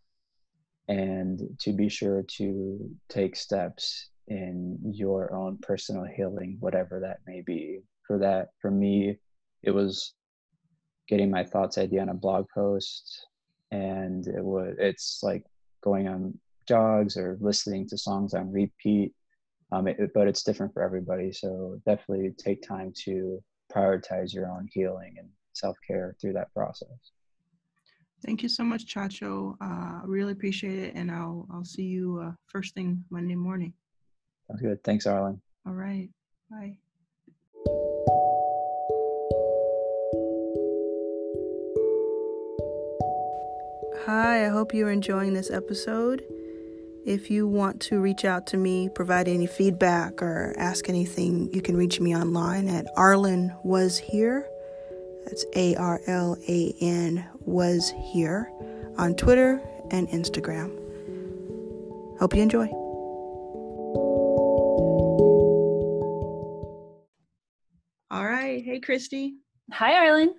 [0.89, 7.43] and to be sure to take steps in your own personal healing, whatever that may
[7.43, 7.81] be.
[8.07, 9.19] For that, for me,
[9.63, 10.15] it was
[11.09, 13.27] getting my thoughts idea on a blog post
[13.73, 15.45] and it was it's like
[15.83, 19.13] going on jogs or listening to songs on repeat.
[19.73, 21.33] Um, it, but it's different for everybody.
[21.33, 23.43] So definitely take time to
[23.75, 27.13] prioritize your own healing and self care through that process.
[28.25, 29.57] Thank you so much, Chacho.
[29.61, 33.73] Uh, I really appreciate it, and I'll I'll see you uh, first thing Monday morning.
[34.47, 34.85] Sounds good.
[34.85, 35.41] Thanks, Arlan.
[35.67, 36.11] All right.
[36.51, 36.82] Bye.
[44.07, 46.25] Hi, I hope you're enjoying this episode.
[47.07, 51.62] If you want to reach out to me, provide any feedback, or ask anything, you
[51.62, 54.49] can reach me online at Arlan Was Here.
[55.25, 58.51] That's A R L A N Was Here
[58.99, 59.62] on Twitter
[59.93, 60.77] and Instagram.
[62.19, 62.67] Hope you enjoy.
[68.11, 68.65] All right.
[68.65, 69.35] Hey, Christy.
[69.71, 70.31] Hi, Arlan.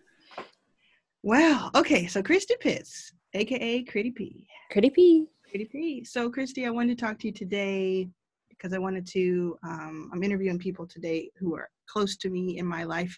[1.24, 1.72] Wow.
[1.74, 2.08] Okay.
[2.08, 4.48] So, Christy Pitts, aka Critty P.
[4.72, 5.28] Critty P.
[5.50, 6.04] Critty P.
[6.04, 8.10] So, Christy, I wanted to talk to you today
[8.50, 9.58] because I wanted to.
[9.64, 13.18] Um, I'm interviewing people today who are close to me in my life,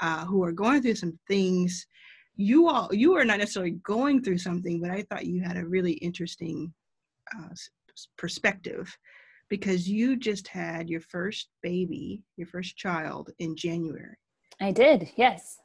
[0.00, 1.86] uh, who are going through some things.
[2.36, 5.66] You all, you are not necessarily going through something, but I thought you had a
[5.66, 6.72] really interesting
[7.36, 7.54] uh,
[8.16, 8.96] perspective
[9.50, 14.16] because you just had your first baby, your first child in January.
[14.60, 15.58] I did, yes.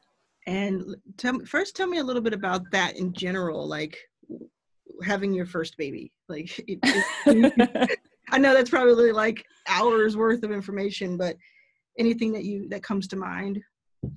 [0.48, 3.98] And tell first, tell me a little bit about that in general, like
[5.04, 6.12] having your first baby.
[6.30, 6.80] Like, it,
[7.26, 7.70] it-
[8.32, 11.36] I know that's probably like hours worth of information, but
[12.00, 13.62] anything that you that comes to mind?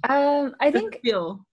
[0.09, 1.45] um, I think, feel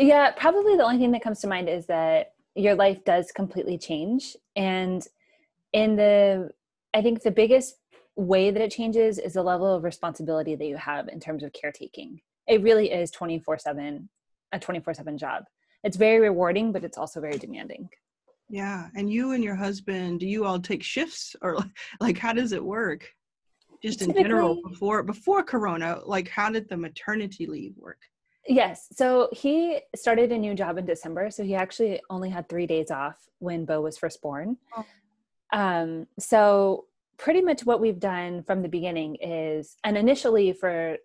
[0.00, 3.76] yeah, probably the only thing that comes to mind is that your life does completely
[3.76, 4.34] change.
[4.56, 5.06] And
[5.72, 6.50] in the,
[6.94, 7.76] I think the biggest
[8.16, 11.52] way that it changes is the level of responsibility that you have in terms of
[11.52, 12.20] caretaking.
[12.46, 14.08] It really is 24 7,
[14.52, 15.44] a 24 7 job.
[15.84, 17.88] It's very rewarding, but it's also very demanding.
[18.48, 18.88] yeah.
[18.94, 21.58] And you and your husband, do you all take shifts or
[22.00, 23.08] like how does it work?
[23.82, 27.96] Just in general, before before Corona, like how did the maternity leave work?
[28.46, 28.88] Yes.
[28.92, 31.30] So he started a new job in December.
[31.30, 34.56] So he actually only had three days off when Bo was first born.
[34.76, 34.84] Oh.
[35.52, 36.86] Um, so
[37.16, 40.96] pretty much what we've done from the beginning is, and initially for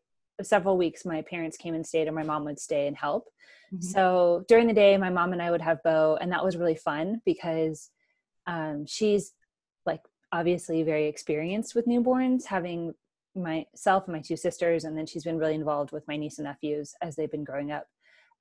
[0.43, 3.29] several weeks, my parents came and stayed, or my mom would stay and help.
[3.73, 3.83] Mhm.
[3.83, 6.75] So during the day, my mom and I would have Bo, and that was really
[6.75, 7.89] fun because
[8.47, 9.33] um, she's
[9.85, 12.93] like obviously very experienced with newborns, having
[13.35, 16.45] myself and my two sisters, and then she's been really involved with my niece and
[16.45, 17.87] nephews as they've been growing up.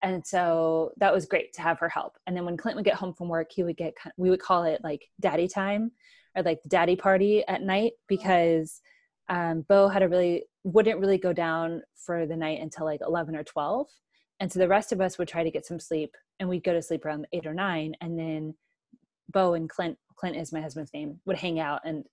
[0.02, 2.94] and so that was great to have her help and then when clint would get
[3.02, 5.90] home from work he would get we would call it like daddy time
[6.36, 8.82] or like the daddy party at night because
[9.28, 13.36] um, bo had a really wouldn't really go down for the night until like 11
[13.36, 13.86] or 12
[14.40, 16.72] and so the rest of us would try to get some sleep and we'd go
[16.72, 18.54] to sleep around 8 or 9 and then
[19.30, 22.04] bo and clint clint is my husband's name would hang out and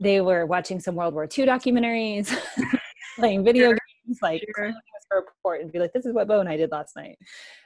[0.00, 2.34] they were watching some world war ii documentaries
[3.16, 3.78] playing video sure.
[4.06, 4.72] games like sure.
[5.12, 7.18] a report and be like this is what bo and i did last night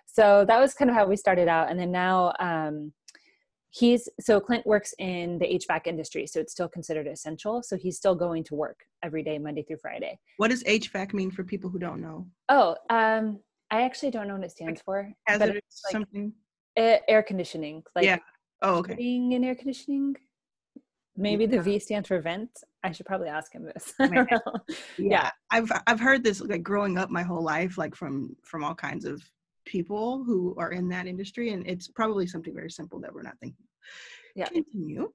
[0.06, 2.92] so that was kind of how we started out and then now um,
[3.72, 7.62] he's so clint works in the hvac industry so it's still considered essential.
[7.62, 10.18] So he's still going to work every day monday through friday.
[10.36, 12.26] What does hvac mean for people who don't know?
[12.48, 16.32] Oh um i actually don't know what it stands for but it's like something?
[16.76, 18.18] Air conditioning like yeah.
[18.60, 18.94] Oh okay.
[18.94, 20.14] being in air conditioning.
[21.16, 21.50] Maybe yeah.
[21.50, 22.50] the v stands for vent.
[22.84, 23.94] I should probably ask him this.
[24.00, 24.38] Yeah.
[24.98, 28.74] yeah i've i've heard this like growing up my whole life like from from all
[28.74, 29.22] kinds of
[29.64, 33.38] people who are in that industry and it's probably something very simple that we're not
[33.40, 33.66] thinking
[34.34, 34.46] yeah.
[34.46, 35.12] Continue.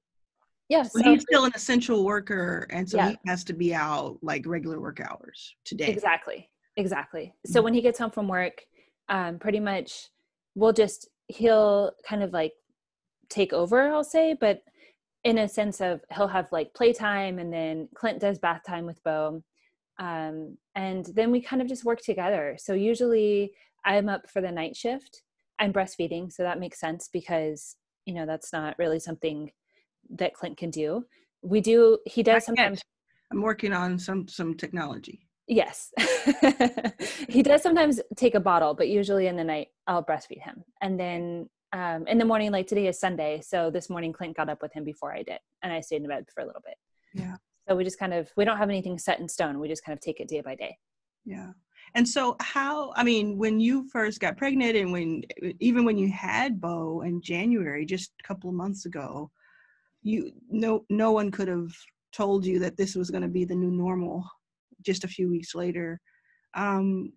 [0.69, 3.09] Yes yeah, so he's still an essential worker and so yeah.
[3.11, 5.87] he has to be out like regular work hours today.
[5.87, 7.33] Exactly exactly.
[7.45, 7.63] So mm-hmm.
[7.63, 8.63] when he gets home from work
[9.09, 10.09] um pretty much
[10.55, 12.53] we'll just he'll kind of like
[13.29, 14.61] take over i'll say but
[15.23, 19.03] in a sense of he'll have like playtime and then clint does bath time with
[19.03, 19.43] bo.
[19.99, 22.55] Um, and then we kind of just work together.
[22.59, 23.51] So usually
[23.87, 25.23] I'm up for the night shift.
[25.59, 29.49] I'm breastfeeding, so that makes sense because you know that's not really something
[30.11, 31.05] that Clint can do.
[31.41, 31.97] We do.
[32.05, 32.81] He does sometimes.
[33.31, 35.27] I'm working on some some technology.
[35.47, 35.93] Yes,
[37.29, 40.99] he does sometimes take a bottle, but usually in the night I'll breastfeed him, and
[40.99, 44.61] then um, in the morning, like today is Sunday, so this morning Clint got up
[44.61, 46.75] with him before I did, and I stayed in bed for a little bit.
[47.13, 47.37] Yeah.
[47.67, 49.59] So we just kind of we don't have anything set in stone.
[49.59, 50.77] We just kind of take it day by day.
[51.25, 51.51] Yeah.
[51.95, 55.23] And so how I mean when you first got pregnant and when
[55.59, 59.31] even when you had Bo in January just a couple of months ago,
[60.03, 61.71] you no no one could have
[62.13, 64.23] told you that this was going to be the new normal
[64.81, 65.99] just a few weeks later.
[66.53, 67.13] Um,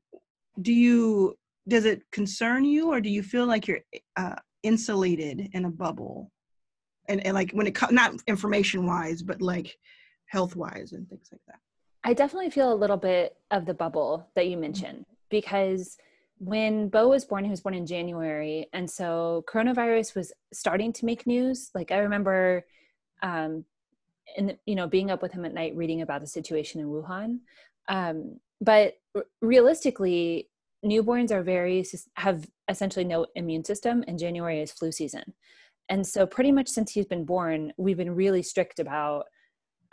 [0.62, 1.36] do you
[1.68, 3.80] does it concern you or do you feel like you're
[4.16, 6.30] uh, insulated in a bubble
[7.08, 9.76] and, and like when it comes not information wise but like
[10.26, 11.58] health wise and things like that
[12.02, 15.98] I definitely feel a little bit of the bubble that you mentioned because
[16.38, 18.68] when Bo was born, he was born in January.
[18.72, 21.70] And so coronavirus was starting to make news.
[21.74, 22.64] Like I remember,
[23.22, 23.64] um,
[24.36, 27.40] and you know, being up with him at night, reading about the situation in Wuhan.
[27.88, 30.48] Um, but r- realistically,
[30.82, 31.84] newborns are very,
[32.14, 35.34] have essentially no immune system and January is flu season.
[35.90, 39.26] And so pretty much since he's been born, we've been really strict about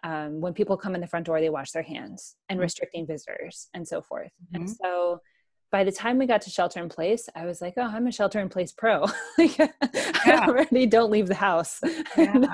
[0.08, 2.63] um, when people come in the front door, they wash their hands and mm-hmm.
[2.63, 4.32] restricting visitors and so forth.
[4.46, 4.56] Mm-hmm.
[4.56, 5.20] And so
[5.70, 8.12] by the time we got to shelter in place, I was like, oh, I'm a
[8.12, 9.06] shelter in place pro.
[9.38, 9.70] like, yeah.
[10.26, 11.82] I already don't leave the house.
[12.17, 12.46] Yeah.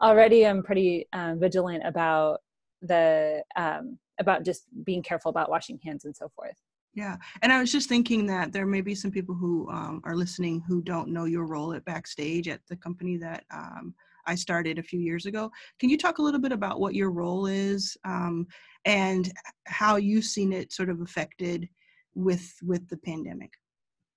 [0.00, 2.40] already I'm pretty um, vigilant about
[2.80, 6.56] the, um, about just being careful about washing hands and so forth.
[6.94, 7.16] Yeah.
[7.42, 10.62] And I was just thinking that there may be some people who um, are listening
[10.66, 13.94] who don't know your role at Backstage at the company that um,
[14.30, 15.50] I started a few years ago.
[15.80, 18.46] Can you talk a little bit about what your role is um,
[18.84, 19.30] and
[19.66, 21.68] how you've seen it sort of affected
[22.14, 23.52] with with the pandemic?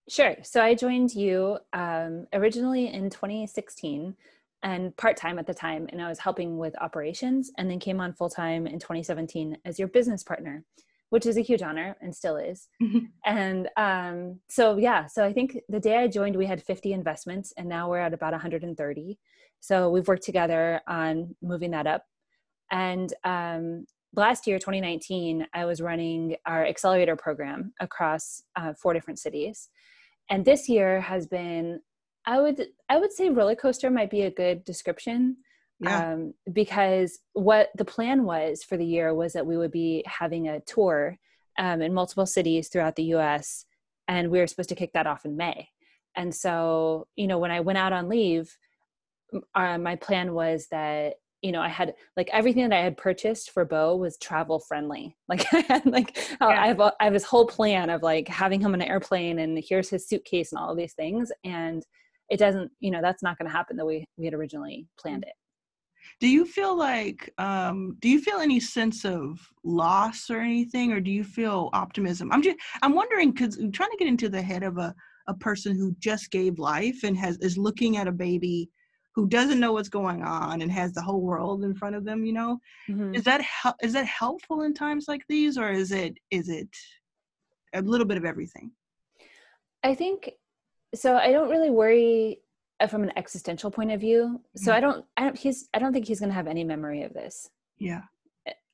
[0.07, 0.35] Sure.
[0.43, 4.15] So I joined you um, originally in 2016
[4.61, 7.99] and part time at the time, and I was helping with operations, and then came
[7.99, 10.63] on full time in 2017 as your business partner
[11.13, 12.69] which is a huge honor and still is.
[12.81, 13.05] Mm-hmm.
[13.23, 17.53] And um, so, yeah, so I think the day I joined, we had 50 investments,
[17.55, 19.19] and now we're at about 130.
[19.59, 22.03] So we've worked together on moving that up.
[22.71, 29.19] And um, last year, 2019, I was running our accelerator program across uh, four different
[29.19, 29.69] cities.
[30.31, 31.79] And this year has been,
[32.25, 35.37] I would, I would say roller coaster might be a good description
[35.83, 36.13] yeah.
[36.13, 40.47] um, because what the plan was for the year was that we would be having
[40.47, 41.17] a tour
[41.57, 43.65] um, in multiple cities throughout the us
[44.07, 45.69] and we were supposed to kick that off in may.
[46.15, 48.55] And so you know when i went out on leave
[49.55, 53.49] uh, my plan was that you know i had like everything that i had purchased
[53.49, 55.15] for bo was travel friendly.
[55.27, 56.47] Like i had like yeah.
[56.47, 59.39] I, have a, I have this whole plan of like having him on an airplane
[59.39, 61.31] and here's his suitcase and all of these things.
[61.43, 61.83] And
[62.29, 65.23] it doesn't you know that's not going to happen the way we had originally planned
[65.23, 65.33] it
[66.19, 70.99] do you feel like um, do you feel any sense of loss or anything or
[70.99, 74.41] do you feel optimism i'm just i'm wondering because i'm trying to get into the
[74.41, 74.93] head of a,
[75.27, 78.69] a person who just gave life and has is looking at a baby
[79.15, 82.25] who doesn't know what's going on and has the whole world in front of them
[82.25, 82.57] you know
[82.89, 83.13] mm-hmm.
[83.15, 83.41] is that
[83.81, 86.69] is that helpful in times like these or is it is it
[87.73, 88.71] a little bit of everything
[89.83, 90.31] I think
[90.95, 91.17] so.
[91.17, 92.39] I don't really worry
[92.89, 94.41] from an existential point of view.
[94.55, 94.75] So Mhm.
[94.75, 95.05] I don't.
[95.17, 95.37] I don't.
[95.37, 95.69] He's.
[95.73, 97.49] I don't think he's going to have any memory of this.
[97.77, 98.03] Yeah.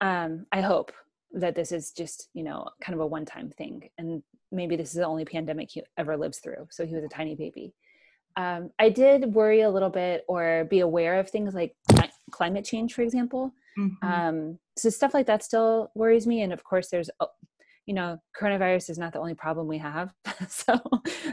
[0.02, 0.45] Um.
[0.52, 0.91] I hope
[1.34, 4.95] that this is just you know kind of a one-time thing, and maybe this is
[4.95, 6.68] the only pandemic he ever lives through.
[6.72, 7.74] So he was a tiny baby.
[8.36, 11.76] Um, I did worry a little bit or be aware of things like
[12.32, 13.54] climate change, for example.
[13.78, 14.04] Mhm.
[14.04, 17.28] um so stuff like that still worries me and of course there's uh,
[17.86, 20.14] you know coronavirus is not the only problem we have
[20.50, 20.80] so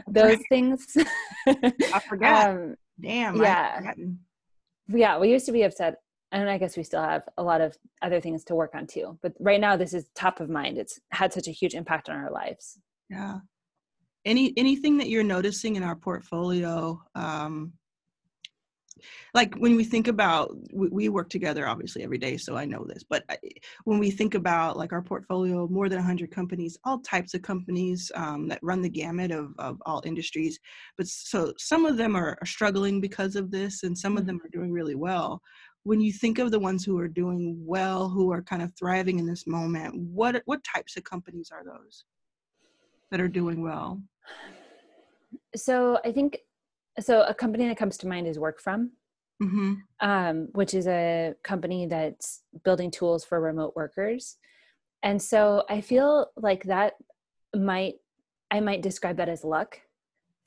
[0.07, 0.85] those things
[1.47, 2.49] I forgot.
[2.49, 3.35] um Damn.
[3.37, 3.93] Yeah.
[4.87, 5.95] yeah we used to be upset
[6.31, 9.17] and i guess we still have a lot of other things to work on too
[9.21, 12.15] but right now this is top of mind it's had such a huge impact on
[12.17, 12.79] our lives
[13.09, 13.39] Yeah.
[14.25, 17.01] Any anything that you're noticing in our portfolio?
[17.15, 17.71] Um,
[19.33, 22.85] like when we think about, we, we work together obviously every day, so I know
[22.87, 23.03] this.
[23.03, 23.37] But I,
[23.85, 28.11] when we think about like our portfolio, more than 100 companies, all types of companies
[28.15, 30.59] um, that run the gamut of, of all industries.
[30.97, 34.39] But so some of them are, are struggling because of this, and some of them
[34.43, 35.41] are doing really well.
[35.83, 39.19] When you think of the ones who are doing well, who are kind of thriving
[39.19, 42.03] in this moment, what what types of companies are those
[43.11, 44.01] that are doing well?
[45.55, 46.39] so i think
[46.99, 48.91] so a company that comes to mind is work from
[49.41, 49.73] Mm-hmm.
[49.99, 54.37] um, which is a company that's building tools for remote workers.
[55.03, 56.93] And so I feel like that
[57.55, 57.97] might,
[58.49, 59.79] I might describe that as luck.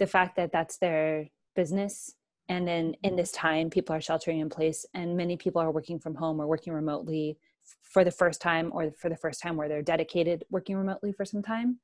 [0.01, 2.16] The fact that that's their business.
[2.48, 6.01] And then in this time, people are sheltering in place, and many people are working
[6.01, 7.38] from home or working remotely
[7.82, 11.24] for the first time, or for the first time where they're dedicated working remotely for
[11.24, 11.78] some time.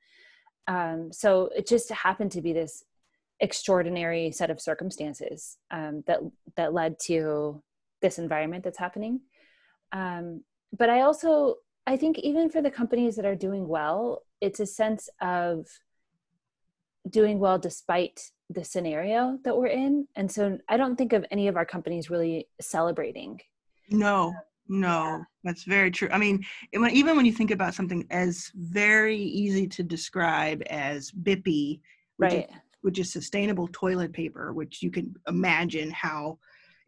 [0.66, 2.82] Um, so it just happened to be this
[3.40, 6.20] extraordinary set of circumstances um, that
[6.56, 7.62] that led to
[8.02, 9.20] this environment that's happening.
[9.92, 10.42] Um,
[10.76, 11.56] but I also
[11.86, 15.66] I think even for the companies that are doing well, it's a sense of
[17.08, 20.08] doing well despite the scenario that we're in.
[20.16, 23.40] And so I don't think of any of our companies really celebrating.
[23.90, 24.34] No,
[24.68, 26.08] no, that's very true.
[26.10, 31.80] I mean, even when you think about something as very easy to describe as Bippy,
[32.18, 32.48] Right.
[32.86, 36.38] Which is sustainable toilet paper, which you can imagine how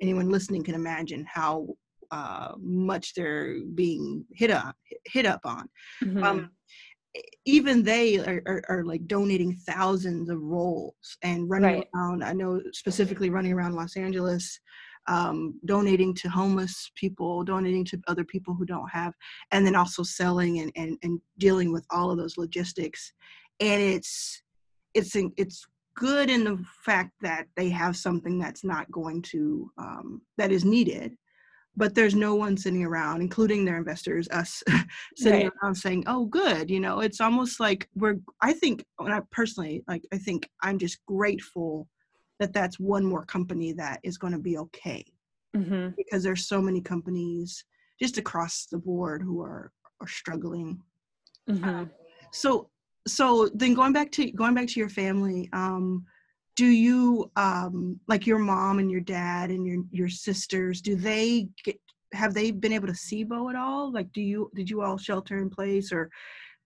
[0.00, 1.66] anyone listening can imagine how
[2.12, 4.76] uh, much they're being hit up
[5.06, 5.68] hit up on.
[6.04, 6.22] Mhm.
[6.22, 6.50] Um,
[7.44, 11.88] even they are, are, are like donating thousands of rolls and running Right.
[11.92, 12.22] around.
[12.22, 14.60] I know specifically running around Los Angeles,
[15.08, 19.14] um, donating to homeless people, donating to other people who don't have,
[19.50, 23.12] and then also selling and, and, and dealing with all of those logistics.
[23.58, 24.42] And it's
[24.94, 25.66] it's it's
[25.98, 30.64] good in the fact that they have something that's not going to um, that is
[30.64, 31.16] needed
[31.76, 34.62] but there's no one sitting around including their investors us
[35.16, 35.52] sitting Right.
[35.62, 39.82] around saying oh good you know it's almost like we're i think when i personally
[39.88, 41.88] like i think i'm just grateful
[42.38, 45.04] that that's one more company that is going to be okay
[45.56, 45.94] Mhm.
[45.96, 47.64] because there's so many companies
[47.98, 50.80] just across the board who are are struggling
[51.48, 51.90] Mhm.
[52.32, 52.70] so
[53.08, 56.04] so then going back to going back to your family um
[56.56, 61.48] do you um like your mom and your dad and your your sisters do they
[61.64, 61.80] get
[62.12, 64.96] have they been able to see bo at all like do you did you all
[64.96, 66.10] shelter in place or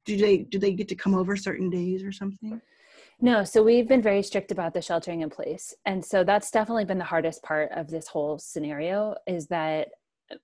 [0.05, 2.61] do they do they get to come over certain days or something
[3.21, 5.73] No, so we've been very strict about the sheltering in place.
[5.85, 9.91] And so that's definitely been the hardest part of this whole scenario is that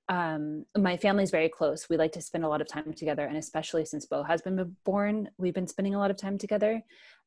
[0.09, 1.89] um, my family's very close.
[1.89, 3.24] We like to spend a lot of time together.
[3.26, 6.82] And especially since Bo has been born, we've been spending a lot of time together.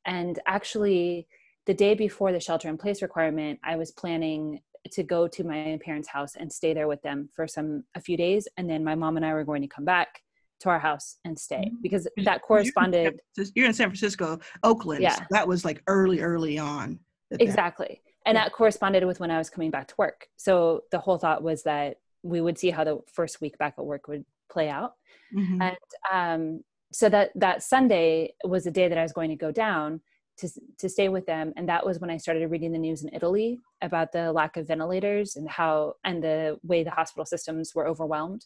[0.06, 1.28] And actually,
[1.66, 5.80] the day before the shelter in place requirement, I was planning to go to my
[5.84, 8.48] parents' house and stay there with them for some a few days.
[8.58, 10.22] And then my mom and I were going to come back
[10.62, 11.82] to our house and stay Mhm.
[11.82, 13.20] because that corresponded
[13.56, 15.16] you're in san francisco oakland Yeah.
[15.16, 17.00] so that was like early early on
[17.32, 20.82] that that- exactly and that corresponded with when i was coming back to work so
[20.92, 24.08] the whole thought was that we would see how the first week back at work
[24.08, 24.94] would play out.
[25.34, 25.62] Mhm.
[25.62, 25.78] and
[26.12, 30.02] um, so that that sunday was the day that i was going to go down
[30.38, 30.50] to,
[30.80, 31.54] to stay with them.
[31.56, 34.68] And that was when i started reading the news in italy about the lack of
[34.68, 38.46] ventilators and how and the way the hospital systems were overwhelmed.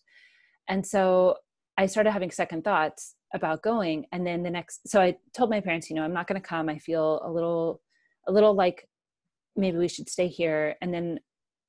[0.67, 1.37] And so
[1.77, 4.05] i started having second thoughts about going.
[4.11, 6.47] And then the next so i told my parents you know i'm not going to
[6.47, 6.69] come.
[6.69, 7.81] I feel a little
[8.27, 8.87] a little like
[9.55, 10.75] maybe we should stay here.
[10.81, 11.19] And then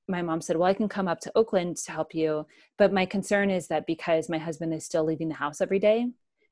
[0.07, 2.45] my mom said well i can come up to oakland to help you
[2.77, 6.07] but my concern is that because my husband is still leaving the house every day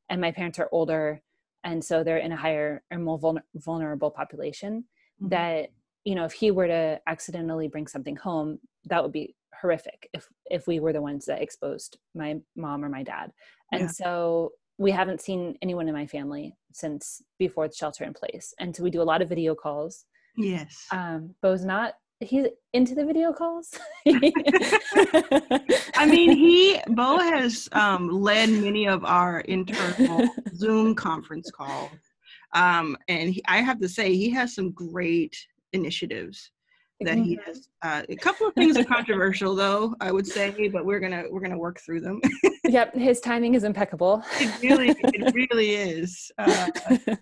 [0.10, 1.22] and my parents are older
[1.64, 4.86] and so they're in a higher or more vulner- vulnerable population
[5.22, 5.30] Mhm.
[5.30, 5.70] that
[6.04, 10.28] you know if he were to accidentally bring something home that would be horrific if
[10.52, 13.32] if we were the ones that exposed my mom or my dad
[13.72, 13.88] and Yeah.
[13.88, 18.54] so we haven't seen anyone in my family since before the shelter in place.
[18.60, 20.06] And so we do a lot of video calls.
[20.36, 20.86] Yes.
[20.92, 21.94] Um, Bo's not
[22.26, 23.72] he's into the video calls.
[24.08, 31.92] I mean, he Bo has um, led many of our internal Zoom conference calls,
[32.54, 35.36] um, and he, I have to say he has some great
[35.74, 36.52] initiatives
[37.02, 37.48] that he Mm-hmm.
[37.52, 37.68] has.
[37.84, 41.42] Uh, a couple of things are controversial, though I would say, but we're gonna we're
[41.42, 42.22] gonna work through them.
[42.66, 44.24] yep, his timing is impeccable.
[44.40, 46.32] it really it really is.
[46.38, 46.70] Uh,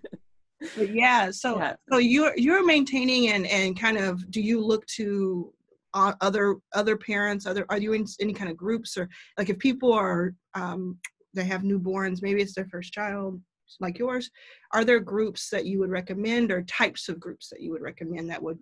[0.75, 1.75] but yeah, so Yeah.
[1.91, 5.53] so you're you're maintaining and and kind of do you look to
[5.93, 9.07] uh, other other parents other are you in any kind of groups or
[9.37, 10.97] like if people are um
[11.35, 13.39] they have newborns maybe it's their first child
[13.79, 14.29] like yours
[14.73, 18.29] are there groups that you would recommend or types of groups that you would recommend
[18.29, 18.57] that would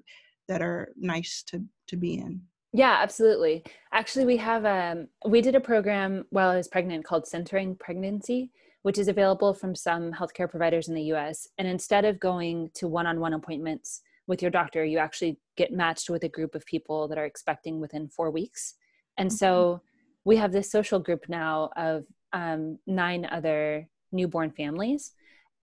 [0.50, 2.42] that are nice to to be in
[2.74, 3.64] Yeah, absolutely.
[3.92, 8.52] Actually, we have um we did a program while I was pregnant called Centering Pregnancy,
[8.84, 11.48] which is available from some healthcare providers in the US.
[11.58, 16.24] And instead of going to one-on-one appointments with your doctor, you actually get matched with
[16.24, 18.76] a group of people that are expecting within 4 weeks.
[19.18, 19.82] And so
[20.24, 25.14] we have this social group now of um, nine other newborn families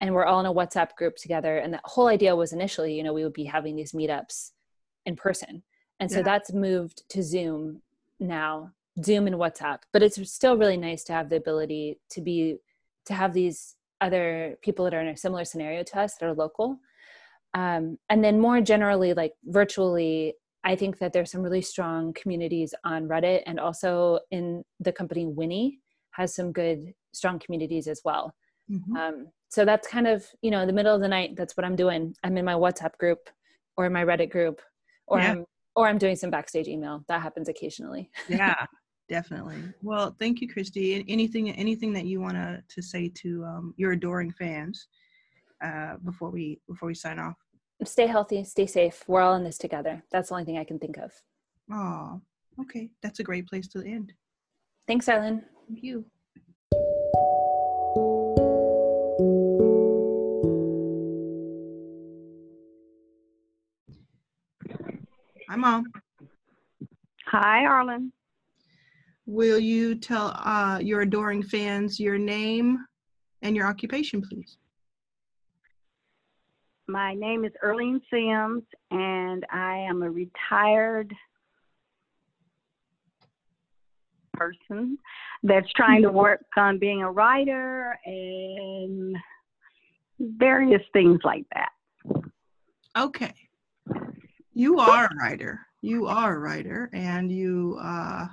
[0.01, 3.03] and we're all in a WhatsApp group together and the whole idea was initially, you
[3.03, 4.51] know, we would be having these meetups
[5.05, 5.63] in person.
[5.99, 6.23] And so Yeah.
[6.23, 7.81] that's moved to Zoom
[8.19, 9.79] now, Zoom and WhatsApp.
[9.91, 12.59] But it's still really nice to have the ability to be
[13.09, 16.33] to have these other people that are in a similar scenario to us that are
[16.33, 16.79] local.
[17.55, 22.73] Um, and then more generally, like virtually, I think that there's some really strong communities
[22.83, 25.79] on Reddit and also in the company Winnie
[26.11, 28.35] has some good strong communities as well.
[28.69, 28.95] Mhm.
[28.95, 31.35] Um, so that's kind of you know in the middle of the night.
[31.35, 32.13] That's what I'm doing.
[32.23, 33.29] I'm in my WhatsApp group
[33.77, 34.61] or my Reddit group,
[35.07, 35.31] or Yeah.
[35.31, 35.45] I'm
[35.75, 37.03] or I'm doing some backstage email.
[37.07, 38.11] That happens occasionally.
[38.29, 38.65] yeah
[39.09, 43.43] definitely well thank you christy An- anything anything that you want to to say to
[43.43, 44.87] um, your adoring fans
[45.63, 47.35] uh, before we before we sign off
[47.85, 49.05] Stay healthy, stay safe.
[49.07, 50.03] We're all in this together.
[50.11, 51.11] That's the only thing I can think of.
[51.71, 52.21] oh
[52.59, 54.11] okay that's a great place to end
[54.85, 55.43] Thanks, Arlan.
[55.67, 56.05] thank you
[65.49, 65.83] hi mom
[67.27, 68.11] Hi, Arlan.
[69.29, 72.83] Will you tell uh, your adoring fans your name
[73.43, 74.57] and your occupation please
[76.87, 81.13] My name is Erlene Sims, and I am a retired
[84.33, 84.97] person
[85.43, 89.15] that's trying to work on being a writer and
[90.19, 91.69] various things like that.
[92.97, 93.35] Okay.
[94.53, 95.59] You are a writer.
[95.81, 98.25] You are a writer, and you uh,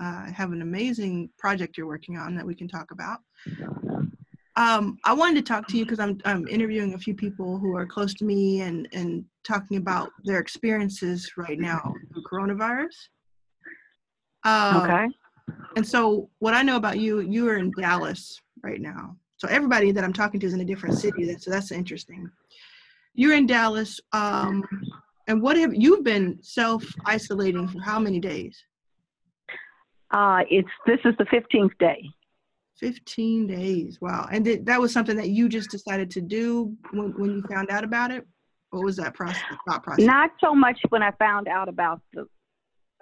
[0.00, 3.20] uh, have an amazing project you're working on that we can talk about.
[4.56, 7.76] Um, I wanted to talk to you because I'm I'm interviewing a few people who
[7.76, 12.94] are close to me and and talking about their experiences right now with coronavirus.
[14.44, 15.08] Um, Okay.
[15.76, 19.16] and so, what I know about you, you are in Dallas right now.
[19.38, 21.36] So everybody that I'm talking to is in a different city.
[21.38, 22.30] So that's interesting.
[23.14, 24.64] You're in Dallas, um,
[25.26, 28.56] and what have you've been self isolating for how many days?
[30.16, 32.08] Uh, it's this is the 15th day.
[32.80, 33.98] 15 days.
[34.00, 34.26] Wow.
[34.32, 37.70] And did, that was something that you just decided to do when, when you found
[37.70, 38.26] out about it?
[38.70, 39.42] What was that process?
[39.68, 40.06] Thought process?
[40.06, 42.26] Not so much when I found out about the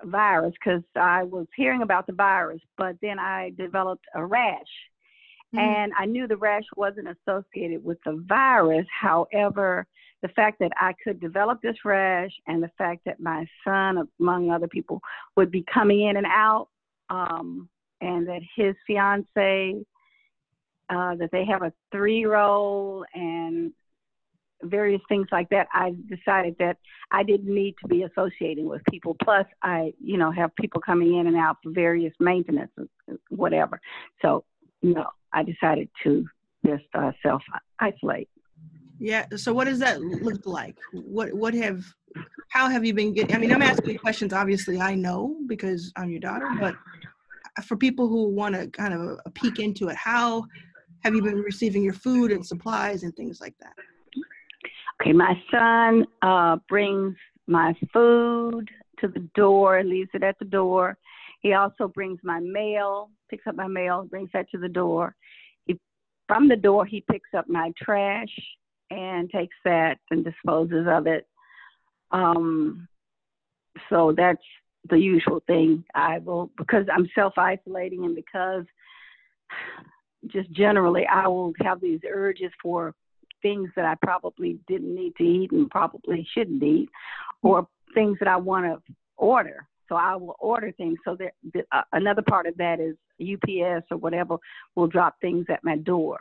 [0.03, 4.59] virus, because I was hearing about the virus, but then I developed a rash.
[5.55, 5.61] Mhm.
[5.61, 8.87] And I knew the rash wasn't associated with the virus.
[8.91, 9.87] However,
[10.23, 14.51] the fact that I could develop this rash and the fact that my son, among
[14.51, 15.01] other people,
[15.37, 16.69] would be coming in and out,
[17.11, 17.69] um,
[18.01, 19.85] and that his fiance,
[20.91, 23.73] uh, that they have a three year old and
[24.63, 26.79] various things like that, I decided that
[27.11, 29.17] I didn't need to be associating with people.
[29.23, 32.71] Plus, I, you know, have people coming in and out for various maintenance,
[33.29, 33.81] whatever.
[34.23, 34.45] So,
[34.83, 36.27] no, I decided to
[36.67, 37.43] just uh, self
[37.79, 38.29] isolate.
[38.99, 39.27] Yeah.
[39.37, 40.77] So what does that look like?
[40.93, 41.85] What what have
[42.49, 43.35] how have you been getting?
[43.35, 44.33] I mean, I'm asking questions.
[44.33, 46.77] Obviously, I know because I'm your daughter, but
[47.67, 50.45] for people who want to kind of a peek into it, how
[51.03, 53.75] have you been receiving your food and supplies and things like that?
[55.01, 57.17] Okay, my son uh, brings
[57.47, 58.71] my food
[59.01, 60.97] to the door, leaves it at the door.
[61.41, 65.15] He also brings my mail, picks up my mail, brings that to the door.
[65.67, 65.79] He,
[66.27, 68.35] from the door, he picks up my trash
[68.91, 71.27] and takes that and disposes of it.
[72.11, 72.89] Um,
[73.91, 74.43] so that's
[74.91, 75.85] the usual thing.
[75.95, 78.65] I will because I'm self isolating and because
[80.29, 82.95] just generally, I will have these urges for
[83.43, 86.89] things that I probably didn't need to eat and probably shouldn't eat,
[87.43, 89.67] or things that I want to order.
[89.89, 90.99] So I will order things.
[91.05, 91.33] So that
[91.73, 94.37] uh, another part of that is UPS or whatever
[94.75, 96.19] will drop things at my door.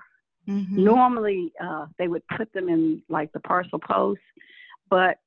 [0.48, 0.84] Mm-hmm.
[0.84, 4.22] Normally, uh, they would put them in like the parcel post,
[4.90, 5.18] but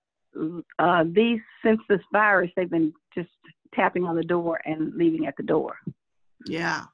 [0.78, 3.30] uh, these since this virus, they've been just
[3.74, 5.76] tapping on the door and leaving at the door.
[6.46, 6.84] Yeah,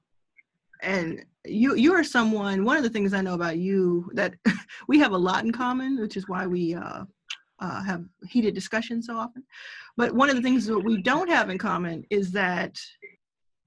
[0.83, 2.65] and you you are someone.
[2.65, 4.35] One of the things I know about you that
[4.89, 7.05] we have a lot in common, which is why we uh,
[7.61, 9.45] uh, have heated discussions so often.
[9.97, 12.79] But one of the things that we don't have in common is that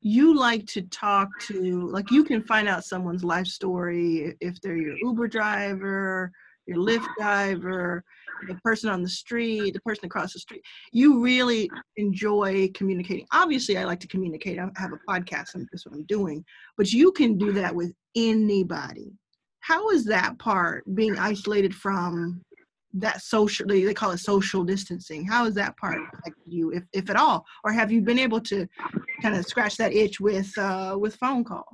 [0.06, 4.78] you like to talk to like you can find out someone's life story if they're
[4.78, 6.32] your uber driver
[6.68, 8.04] your lyft driver
[8.48, 10.62] the person on the street the person across the street.
[10.92, 13.26] You really enjoy communicating.
[13.34, 14.60] Obviously i like to communicate.
[14.60, 16.46] I have a podcast and that's what i'm doing
[16.78, 19.12] but you can do that with anybody.
[19.62, 22.44] How is that part being isolated from
[22.96, 25.26] that social they call it social distancing.
[25.26, 27.46] How is that part affected you if, if at all?
[27.64, 28.68] Or have you been able to
[29.22, 31.66] kind of scratch that itch with uh, with phone calls?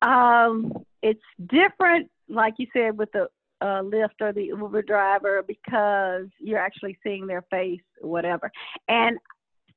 [0.00, 3.28] Um, it's different like you said with the
[3.60, 8.50] uh, Lyft or the Uber driver because you're actually seeing their face, whatever.
[8.88, 9.18] And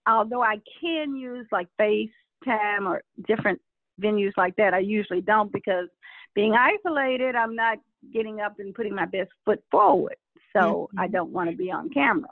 [0.07, 3.61] although I can use like FaceTime or different
[4.01, 5.87] venues like that, I usually don't because
[6.33, 7.77] being isolated, I'm not
[8.13, 10.15] getting up and putting my best foot forward.
[10.53, 10.99] So mm-hmm.
[10.99, 12.29] I don't want to be on camera.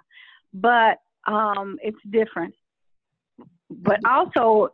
[0.54, 2.54] But um, it's different.
[3.70, 4.70] But also,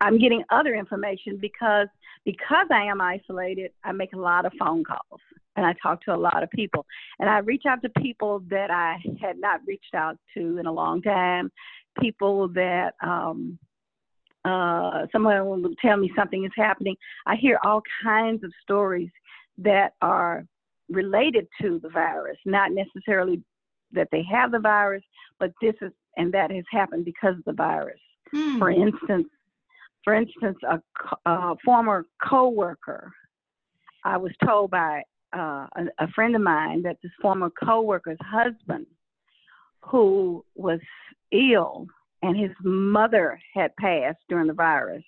[0.00, 1.88] I'm getting other information because
[2.24, 5.20] because I am isolated, I make a lot of phone calls
[5.56, 6.86] and I talk to a lot of people.
[7.18, 10.72] And I reach out to people that I had not reached out to in a
[10.72, 11.52] long time,
[12.00, 13.58] people that um,
[14.44, 16.96] uh, someone will tell me something is happening.
[17.26, 19.10] I hear all kinds of stories
[19.58, 20.44] that are
[20.88, 23.42] related to the virus, not necessarily
[23.92, 25.02] that they have the virus,
[25.38, 27.98] but this is and that has happened because of the virus.
[28.32, 28.58] Hmm.
[28.58, 29.28] For instance,
[30.04, 30.80] for instance, a,
[31.28, 33.12] a former coworker,
[34.04, 35.02] I was told by
[35.36, 38.86] uh, a, a friend of mine that this former coworker's husband,
[39.80, 40.80] who was
[41.32, 41.86] ill
[42.22, 45.02] and his mother had passed during the virus,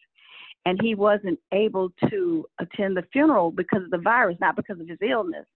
[0.67, 4.89] and he wasn't able to attend the funeral because of the virus, not because of
[4.89, 5.47] his illness.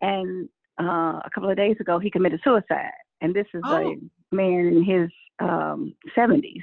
[0.00, 0.48] And
[0.80, 2.90] uh, a couple of days ago, he committed suicide.
[3.20, 3.92] And this is oh.
[3.92, 6.62] a man in his um, 70s.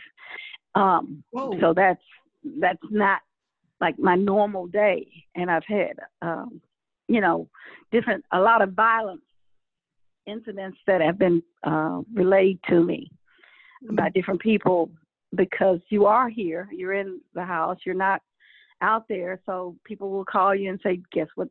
[0.74, 1.24] Um,
[1.62, 2.02] so that's
[2.60, 3.22] that's not
[3.80, 5.08] like my normal day.
[5.36, 6.62] And I've had, um,
[7.08, 7.48] you know,
[7.92, 9.22] different a lot of violent
[10.26, 13.12] incidents that have been uh, relayed to me
[13.84, 13.96] mm-hmm.
[13.96, 14.90] by different people
[15.36, 18.22] because you are here, you're in the house, you're not
[18.82, 19.40] out there.
[19.46, 21.50] So people will call you and say, guess what?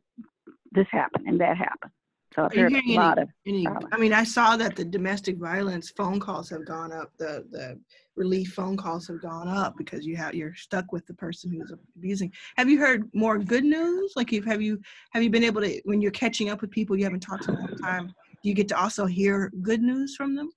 [0.71, 1.91] This happened and that happened.
[2.35, 3.29] So I've heard a any, lot of.
[3.47, 7.11] Any, I mean, I saw that the domestic violence phone calls have gone up.
[7.17, 7.79] The the
[8.17, 11.71] relief phone calls have gone up because you have you're stuck with the person who's
[11.95, 12.33] abusing.
[12.57, 14.13] Have you heard more good news?
[14.17, 14.81] Like, if, have you
[15.11, 17.51] have you been able to when you're catching up with people you haven't talked to
[17.51, 18.07] in a long time?
[18.43, 20.51] Do you get to also hear good news from them?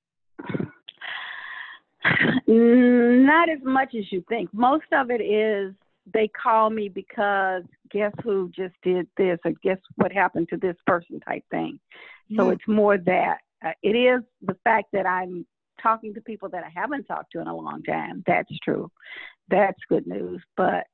[2.46, 4.52] Not as much as you think.
[4.52, 5.74] Most of it is
[6.12, 10.76] they call me because guess who just did this or guess what happened to this
[10.86, 11.78] person type thing.
[12.36, 15.46] So it's more that uh, it is the fact that I'm
[15.82, 18.22] talking to people that I haven't talked to in a long time.
[18.26, 18.90] That's true.
[19.48, 20.42] That's good news.
[20.56, 20.84] But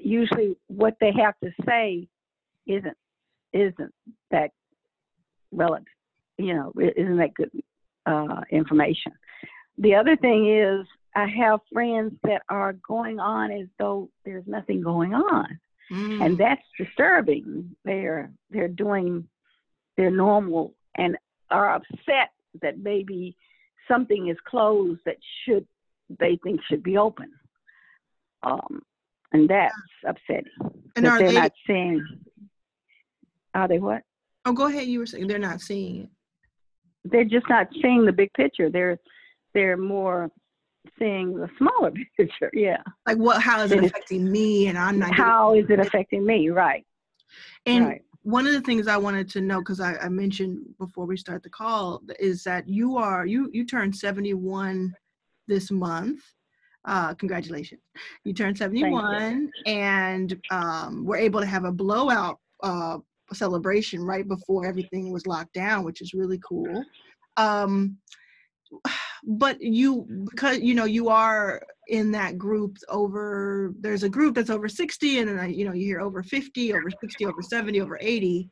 [0.00, 2.08] usually what they have to say
[2.66, 2.96] isn't
[3.52, 3.94] isn't
[4.30, 4.50] that
[5.52, 5.86] relevant.
[6.38, 7.50] You know, isn't that good
[8.04, 9.12] uh, information.
[9.78, 14.82] The other thing is I have friends that are going on as though there's nothing
[14.82, 15.58] going on.
[15.90, 16.24] Mm.
[16.24, 17.76] And that's disturbing.
[17.84, 19.28] They're they're doing
[19.96, 21.16] their normal and
[21.50, 23.36] are upset that maybe
[23.88, 25.66] something is closed that should
[26.18, 27.32] they think should be open.
[28.42, 28.82] Um,
[29.32, 29.74] and that's
[30.04, 30.44] upsetting.
[30.96, 32.04] And are they're they not seeing
[33.54, 34.02] are they what?
[34.44, 36.08] Oh go ahead, you were saying they're not seeing it.
[37.04, 38.70] They're just not seeing the big picture.
[38.70, 38.98] They're
[39.56, 40.30] they're more
[40.98, 42.50] seeing the smaller picture.
[42.52, 42.82] Yeah.
[43.06, 43.42] Like what?
[43.42, 44.68] How is it affecting me?
[44.68, 45.14] And I'm not.
[45.14, 46.50] How is it affecting me?
[46.50, 46.84] Right.
[47.64, 48.02] And right.
[48.22, 51.42] one of the things I wanted to know, because I, I, mentioned before we start
[51.42, 54.94] the call, is that you are you you turned 71
[55.48, 56.20] this month.
[56.84, 57.80] Uh, congratulations!
[58.22, 59.72] You turned 71, you.
[59.72, 62.98] and um, we're able to have a blowout uh,
[63.32, 66.84] celebration right before everything was locked down, which is really cool.
[67.36, 67.98] Um,
[69.26, 74.50] but you because you know you are in that group over there's a group that's
[74.50, 77.98] over 60 and then you know you hear over 50 over 60 over 70 over
[78.00, 78.48] 80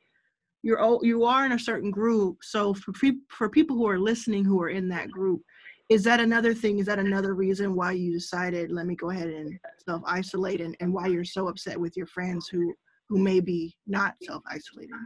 [0.64, 2.38] you're you are in a certain group.
[2.42, 2.92] So for
[3.28, 5.42] for people who are listening who are in that group
[5.90, 6.78] is that another thing?
[6.78, 10.74] Is that another reason why you decided let me go ahead and self isolate and,
[10.80, 12.74] and why you're so upset with your friends who
[13.10, 14.96] who may be not self isolating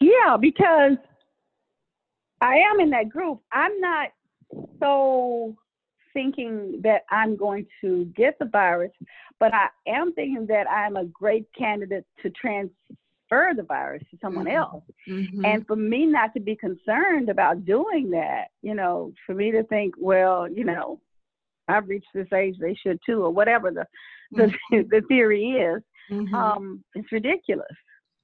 [0.00, 0.98] yeah because
[2.40, 4.08] i am in that group i'm not
[4.80, 5.54] so
[6.12, 8.92] thinking that i'm going to get the virus
[9.38, 14.46] but i am thinking that i'm a great candidate to transfer the virus to someone
[14.46, 14.56] mm-hmm.
[14.56, 14.84] else.
[15.08, 15.44] Mm-hmm.
[15.44, 19.62] And for me not to be concerned about doing that, you know, for me to
[19.64, 21.00] think, well, you know,
[21.68, 23.84] I've reached this age, they should too, or whatever the
[24.32, 24.88] the, mm-hmm.
[24.90, 26.34] the theory is, mm-hmm.
[26.34, 27.66] um, it's ridiculous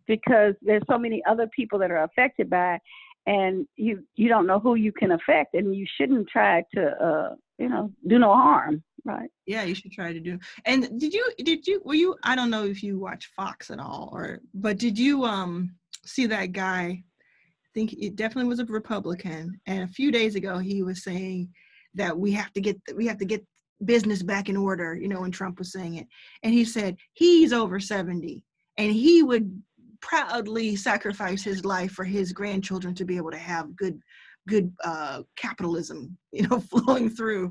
[0.06, 2.82] because there's so many other people that are affected by it,
[3.26, 7.34] and you you don't know who you can affect, and you shouldn't try to uh,
[7.58, 9.30] you know do no harm right?
[9.46, 10.38] Yeah you should try to do.
[10.64, 13.78] And did you did you were you i don't know if you watch fox at
[13.78, 18.64] all or but did you um see that guy i think it definitely was a
[18.66, 21.48] republican and a few days ago he was saying
[21.94, 23.44] that we have to get we have to get
[23.84, 26.06] business back in order you know when trump was saying it.
[26.42, 28.42] And he said he's over 70
[28.78, 29.62] and he would
[30.04, 33.98] proudly sacrifice his life for his grandchildren to be able to have good
[34.46, 37.50] good uh, capitalism, you know, flowing through.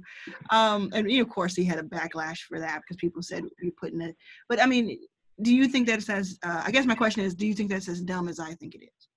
[0.52, 4.02] Um, and of course, he had a backlash for that because people said you're putting
[4.02, 4.16] it.
[4.48, 5.00] But I mean,
[5.42, 6.38] do you think that's as?
[6.44, 8.76] Uh, I guess my question is, do you think that's as dumb as I think
[8.76, 9.08] it is?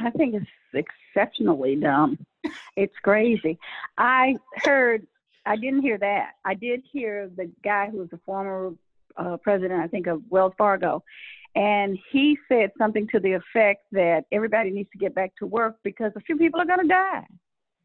[0.00, 0.84] I think it's
[1.14, 2.18] exceptionally dumb.
[2.76, 3.58] it's crazy.
[3.96, 5.06] I heard.
[5.46, 6.32] I didn't hear that.
[6.44, 8.74] I did hear the guy who was the former
[9.16, 11.02] uh, president, I think, of Wells Fargo,
[11.54, 15.76] and he said something to the effect that everybody needs to get back to work
[15.82, 17.26] because a few people are going to die.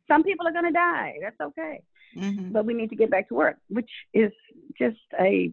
[0.07, 1.15] Some people are going to die.
[1.21, 1.81] That's okay.
[2.15, 2.51] Mm-hmm.
[2.51, 4.31] But we need to get back to work, which is
[4.79, 5.51] just a,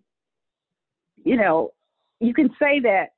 [1.25, 1.73] you know,
[2.21, 3.09] you can say that,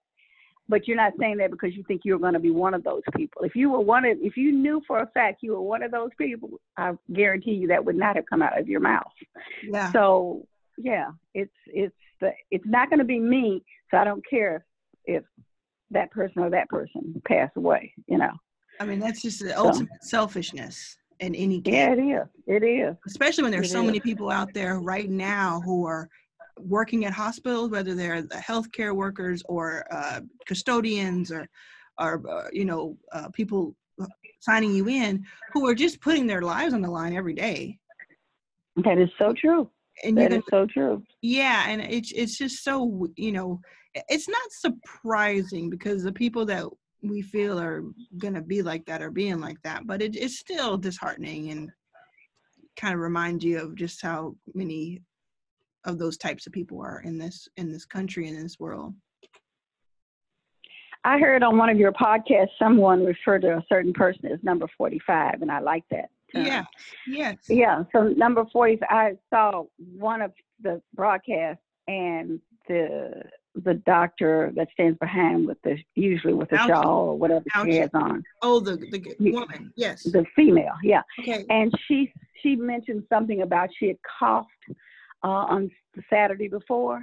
[0.69, 3.03] but you're not saying that because you think you're going to be one of those
[3.15, 3.43] people.
[3.43, 5.91] If you were one of, if you knew for a fact you were one of
[5.91, 9.13] those people, I guarantee you that would not have come out of your mouth.
[9.63, 9.93] Yeah.
[9.93, 10.47] So
[10.79, 13.63] yeah, it's it's the it's not going to be me.
[13.91, 14.65] So I don't care
[15.07, 15.25] if
[15.91, 18.33] that person or that person pass away, you know.
[18.81, 21.75] I mean, that's just the so, ultimate selfishness in any case.
[21.75, 22.27] Yeah, it is.
[22.47, 22.97] It is.
[23.07, 23.87] Especially when there's it so is.
[23.87, 26.09] many people out there right now who are
[26.59, 31.49] working at hospitals, whether they're the healthcare workers or uh, custodians or,
[31.99, 33.75] or uh, you know, uh, people
[34.41, 37.79] signing you in, who are just putting their lives on the line every day.
[38.85, 39.71] That is so true.
[40.05, 41.03] And that is so true.
[41.23, 43.61] Yeah, and it's it's just so you know
[44.09, 46.67] it's not surprising because the people that
[47.03, 47.83] we feel are
[48.19, 51.71] gonna be like that are being like that, but it, it's still disheartening and
[52.77, 55.01] kind of reminds you of just how many
[55.85, 58.95] of those types of people are in this in this country and in this world.
[61.05, 64.67] I heard on one of your podcasts someone refer to a certain person as number
[64.77, 66.11] 45, and I like that.
[66.45, 66.65] Yeah,
[67.07, 67.37] yes.
[67.49, 70.33] Yeah, so number 40, I saw one of
[70.63, 73.23] the broadcasts, and the
[73.65, 77.73] the doctor that stands behind with the usually with the shawl or whatever Ouchie.
[77.73, 78.23] she has on.
[78.43, 80.03] Oh, the the woman, yes.
[80.03, 81.03] The female, yeah.
[81.21, 81.45] Okay.
[81.49, 82.13] And she
[82.43, 84.51] she mentioned something about she had coughed
[85.25, 87.03] uh, on the Saturday before,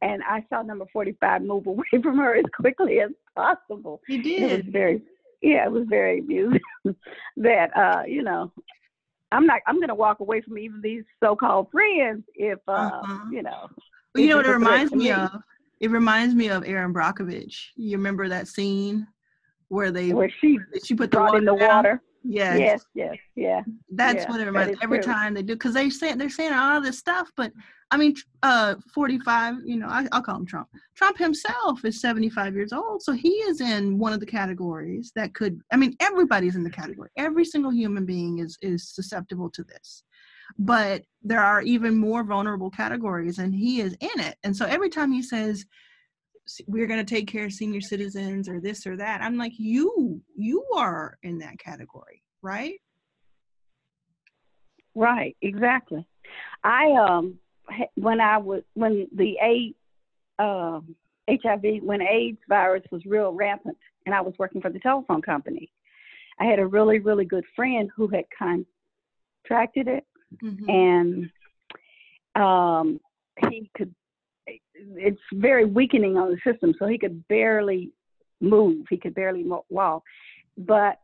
[0.00, 4.00] and I saw number forty five move away from her as quickly as possible.
[4.06, 4.42] He did.
[4.42, 5.02] It was very,
[5.42, 6.60] yeah, it was very amusing
[7.36, 8.52] that uh, you know
[9.32, 9.60] I'm not.
[9.66, 13.24] I'm going to walk away from even these so-called friends if, uh, uh-huh.
[13.30, 13.68] you know,
[14.14, 15.30] well, you know what it reminds me of?
[15.80, 17.66] It reminds me of Erin Brockovich.
[17.76, 19.06] You remember that scene
[19.68, 21.68] where they where she she put the water in the down?
[21.68, 22.02] water.
[22.24, 22.58] Yes.
[22.58, 22.84] Yes.
[22.94, 23.16] Yes.
[23.34, 23.62] Yeah.
[23.90, 24.78] That's yeah, what it reminds.
[24.82, 25.12] Every true.
[25.12, 27.52] time they do, because they say they're saying all this stuff, but
[27.90, 29.56] I mean, uh, forty-five.
[29.64, 30.68] You know, I, will call him Trump.
[30.96, 35.34] Trump himself is seventy-five years old, so he is in one of the categories that
[35.34, 35.60] could.
[35.72, 37.10] I mean, everybody's in the category.
[37.16, 40.02] Every single human being is is susceptible to this
[40.58, 44.88] but there are even more vulnerable categories and he is in it and so every
[44.88, 45.64] time he says
[46.66, 50.20] we're going to take care of senior citizens or this or that i'm like you
[50.36, 52.80] you are in that category right
[54.94, 56.06] right exactly
[56.64, 57.38] i um
[57.96, 59.76] when i was when the aids
[60.38, 60.80] uh,
[61.28, 65.70] hiv when aids virus was real rampant and i was working for the telephone company
[66.40, 70.04] i had a really really good friend who had contracted it
[70.42, 70.70] mm-hmm.
[70.70, 71.30] and
[72.36, 73.00] um,
[73.48, 73.94] he could.
[74.78, 77.92] It's very weakening on the system, so he could barely
[78.40, 78.86] move.
[78.90, 80.02] He could barely walk.
[80.58, 81.00] But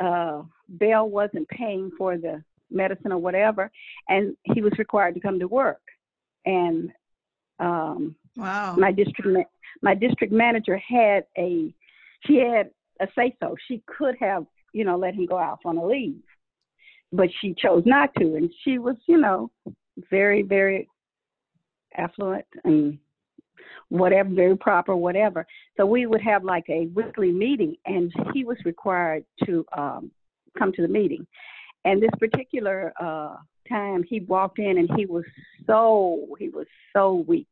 [0.00, 3.70] uh, Bell wasn't paying for the medicine or whatever,
[4.08, 5.80] and he was required to come to work.
[6.44, 6.90] And
[7.58, 8.74] um, Wow.
[8.76, 9.50] my district ma-
[9.80, 11.72] my district manager had a
[12.26, 12.70] she had
[13.00, 13.54] a say so.
[13.68, 16.22] She could have you know let him go out on a leave,
[17.12, 19.50] but she chose not to, and she was you know
[20.10, 20.88] very very
[21.96, 22.98] affluent and
[23.88, 25.46] whatever very proper whatever.
[25.76, 30.10] So we would have like a weekly meeting, and he was required to um,
[30.58, 31.26] come to the meeting.
[31.84, 33.36] And this particular uh,
[33.68, 35.24] time, he walked in and he was
[35.66, 37.46] so he was so weak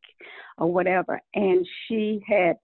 [0.59, 1.21] or whatever.
[1.35, 2.57] And she had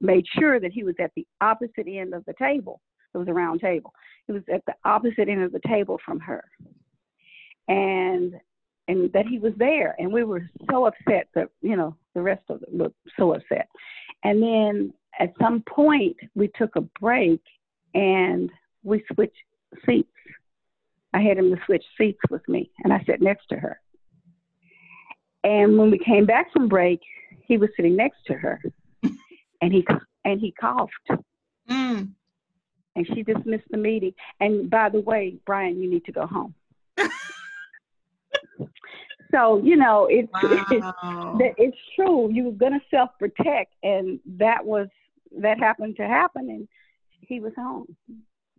[0.00, 2.80] made sure that he was at the opposite end of the table.
[3.14, 3.92] It was a round table.
[4.26, 6.44] He was at the opposite end of the table from her.
[7.68, 8.34] And
[8.88, 9.94] and that he was there.
[9.98, 13.68] And we were so upset that, you know, the rest of them were so upset.
[14.22, 17.40] And then at some point we took a break
[17.94, 18.50] and
[18.82, 19.36] we switched
[19.86, 20.08] seats.
[21.12, 23.80] I had him to switch seats with me and I sat next to her.
[25.44, 27.00] And when we came back from break,
[27.46, 28.62] he was sitting next to her,
[29.60, 29.86] and he
[30.24, 30.92] and he coughed,
[31.70, 32.08] Mm.
[32.96, 34.14] and she dismissed the meeting.
[34.40, 36.54] And by the way, Brian, you need to go home.
[39.30, 41.36] so you know it's Wow.
[41.38, 42.30] that it's true.
[42.32, 44.88] You were gonna self protect, and that was
[45.40, 46.68] that happened to happen, and
[47.20, 47.96] he was home.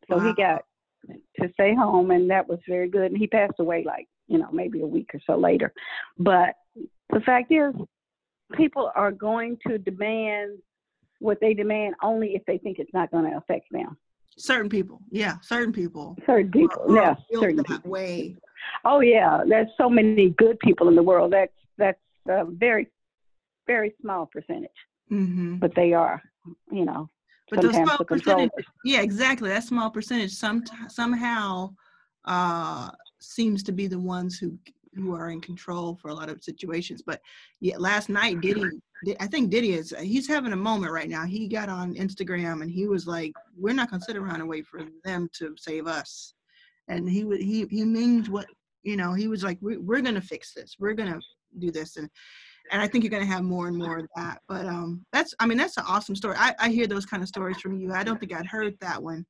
[0.09, 0.63] So he got
[1.41, 3.11] to stay home, and that was very good.
[3.11, 5.73] And he passed away like you know maybe a week or so later.
[6.17, 6.55] But
[7.11, 7.73] the fact is,
[8.53, 10.57] people are going to demand
[11.19, 13.97] what they demand only if they think it's not going to affect them.
[14.37, 14.99] certain people.
[15.11, 16.17] Yeah, certain people.
[16.25, 17.89] Certain people, yeah, certain that people.
[17.89, 18.35] way.
[18.83, 21.33] Oh yeah, there's so many good people in the world.
[21.33, 22.87] That's that's a very
[23.67, 24.69] very small percentage,
[25.09, 26.21] hmm but they are,
[26.71, 27.09] you know,
[27.49, 28.51] But those small percentage,
[28.83, 29.49] yeah, exactly.
[29.49, 31.73] That small percentage some somehow
[32.25, 32.89] uh,
[33.19, 34.57] seems to be the ones who
[34.95, 37.01] who are in control for a lot of situations.
[37.05, 37.21] But
[37.59, 38.69] yeah, last night Diddy,
[39.19, 41.25] I think Diddy is he's having a moment right now.
[41.25, 44.65] He got on Instagram and he was like, "We're not gonna sit around and wait
[44.65, 46.33] for them to save us."
[46.87, 48.45] And he would he he means what
[48.83, 49.13] you know.
[49.13, 50.75] He was like, "We- "We're gonna fix this.
[50.79, 51.19] We're gonna
[51.59, 52.09] do this." And
[52.71, 54.41] and I think you're to have more and more of that.
[54.47, 56.35] But um, that's, I mean, that's an awesome story.
[56.37, 57.93] I, I hear those kind of stories from you.
[57.93, 59.25] I don't think I'd heard that one,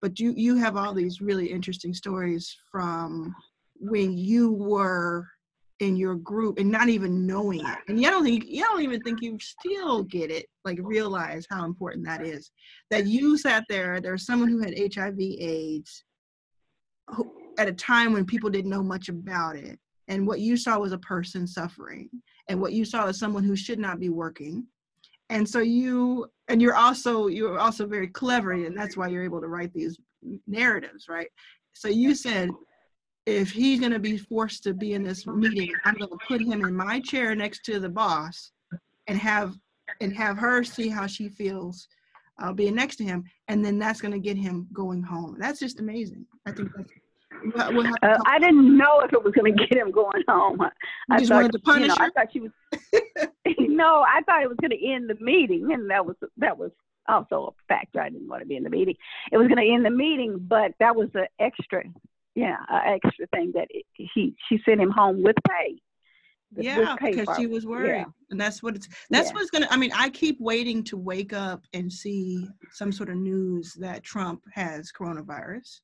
[0.00, 3.34] but you you have all these really interesting stories from
[3.76, 5.26] when you were
[5.80, 7.78] in your group and not even knowing it.
[7.88, 11.64] And you don't think you don't even think you still get it, like realize how
[11.64, 12.50] important that is.
[12.90, 14.00] That you sat there.
[14.00, 16.09] There's someone who had HIV/AIDS who,
[17.58, 19.78] at a time when people didn't know much about it.
[20.08, 22.08] And what you saw was a person suffering
[22.48, 24.66] and what you saw is someone who should not be working.
[25.28, 29.40] And so you and you're also you're also very clever and that's why you're able
[29.40, 29.98] to write these
[30.46, 31.28] narratives right?
[31.72, 32.50] So you said
[33.26, 36.40] if he's going to be forced to be in this meeting i'm going to put
[36.40, 38.52] him in my chair next to the boss
[39.08, 39.54] and have
[40.00, 41.88] and have her see how she feels
[42.40, 45.60] uh, being next to him and then that's going to get him going home that's
[45.60, 46.90] just amazing i think that's
[47.54, 50.60] we'll- we'll Uh, I didn't know if it was going to get him going home.
[51.10, 52.04] I just thought, wanted to punish you know, her?
[52.04, 52.50] I thought she was.
[53.58, 56.70] no, I thought it was going to end the meeting, and that was that was
[57.08, 58.00] also a factor.
[58.00, 58.94] I didn't want to be in the meeting.
[59.32, 61.84] It was going to end the meeting, but that was an extra,
[62.34, 65.80] yeah, an extra thing that it, he she sent him home with pay.
[66.56, 68.04] Yeah because she was worried Yeah.
[68.30, 69.34] and that's what it's that's Yeah.
[69.34, 73.16] what's gonna i mean i keep waiting to wake up and see some sort of
[73.16, 75.80] news that trump has coronavirus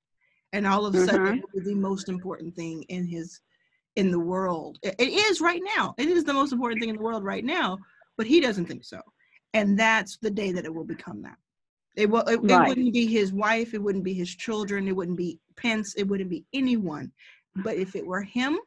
[0.52, 1.42] and all of a sudden Mhm.
[1.54, 3.40] it the most important thing in his
[3.94, 6.96] in the world it, it is right now it is the most important thing in
[6.96, 7.78] the world right now
[8.16, 9.00] but he doesn't think so
[9.54, 11.36] and that's the day that it will become that
[11.94, 15.16] it, will, it, it wouldn't be his wife it wouldn't be his children it wouldn't
[15.16, 17.10] be pence it wouldn't be anyone
[17.56, 18.58] but if it were him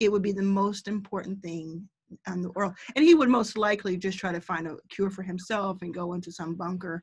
[0.00, 1.88] it would be the most important thing
[2.26, 2.74] in the world.
[2.96, 6.14] And he would most likely just try to find a cure for himself and go
[6.14, 7.02] into some bunker.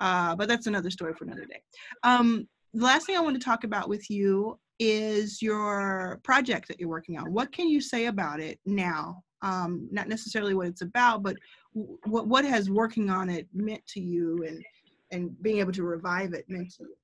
[0.00, 1.60] Uh, but that's another story for another day.
[2.02, 6.78] Um, the last thing I want to talk about with you is your project that
[6.78, 7.32] you're working on.
[7.32, 9.22] What can you say about it now?
[9.42, 11.36] Um, not necessarily what it's about, but
[11.72, 14.64] what what has working on it meant to you, and
[15.12, 16.94] and being able to revive it meant to you.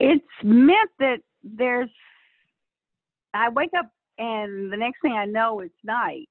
[0.00, 1.90] it's meant that there's
[3.34, 6.28] I wake up and the next thing I know it's night.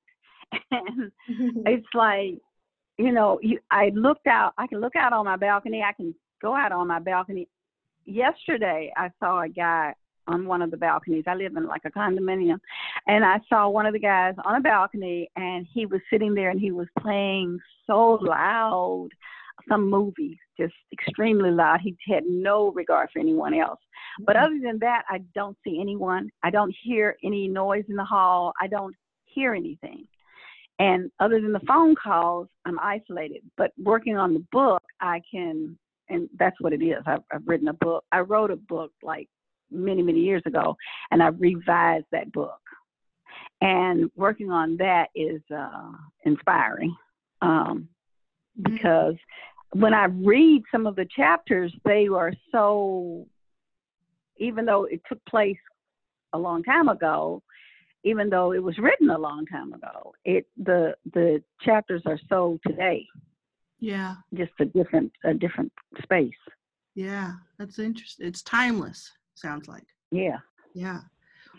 [0.72, 1.12] And
[1.66, 2.38] it's like,
[2.98, 6.14] you know, you, I looked out I can look out on my balcony, I can
[6.42, 7.48] go out on my balcony.
[8.06, 9.94] Yesterday I saw a guy
[10.28, 11.24] on one of the balconies.
[11.28, 12.60] I live in like a condominium
[13.08, 16.50] and I saw one of the guys on a balcony and he was sitting there
[16.50, 19.10] and he was playing so loud
[19.70, 21.80] some movie, just extremely loud.
[21.82, 23.80] He had no regard for anyone else.
[24.20, 24.46] But Mm-hmm.
[24.46, 26.30] other than that, I don't see anyone.
[26.44, 28.54] I don't hear any noise in the hall.
[28.62, 28.96] I don't
[29.26, 30.08] hear anything.
[30.80, 33.44] And other than the phone calls, I'm isolated.
[33.58, 35.78] But working on the book, I can,
[36.10, 37.04] and that's what it is.
[37.06, 38.04] I've, I've written a book.
[38.12, 39.30] I wrote a book like
[39.72, 40.76] many, many years ago,
[41.12, 42.60] and I revised that book.
[43.62, 45.92] And working on that is uh,
[46.26, 46.96] inspiring
[47.42, 47.88] um,
[48.62, 49.16] because
[49.72, 53.26] when I read some of the chapters, they are so,
[54.38, 55.58] even though it took place
[56.34, 57.42] a long time ago,
[58.04, 62.60] even though it was written a long time ago, it the the chapters are so
[62.68, 63.06] today,
[63.80, 65.72] Yeah, just a different a different
[66.02, 66.32] space.
[66.96, 68.28] yeah, that's interesting.
[68.28, 69.10] It's timeless.
[69.36, 69.86] Sounds like.
[70.12, 70.38] Yeah.
[70.76, 71.00] Yeah.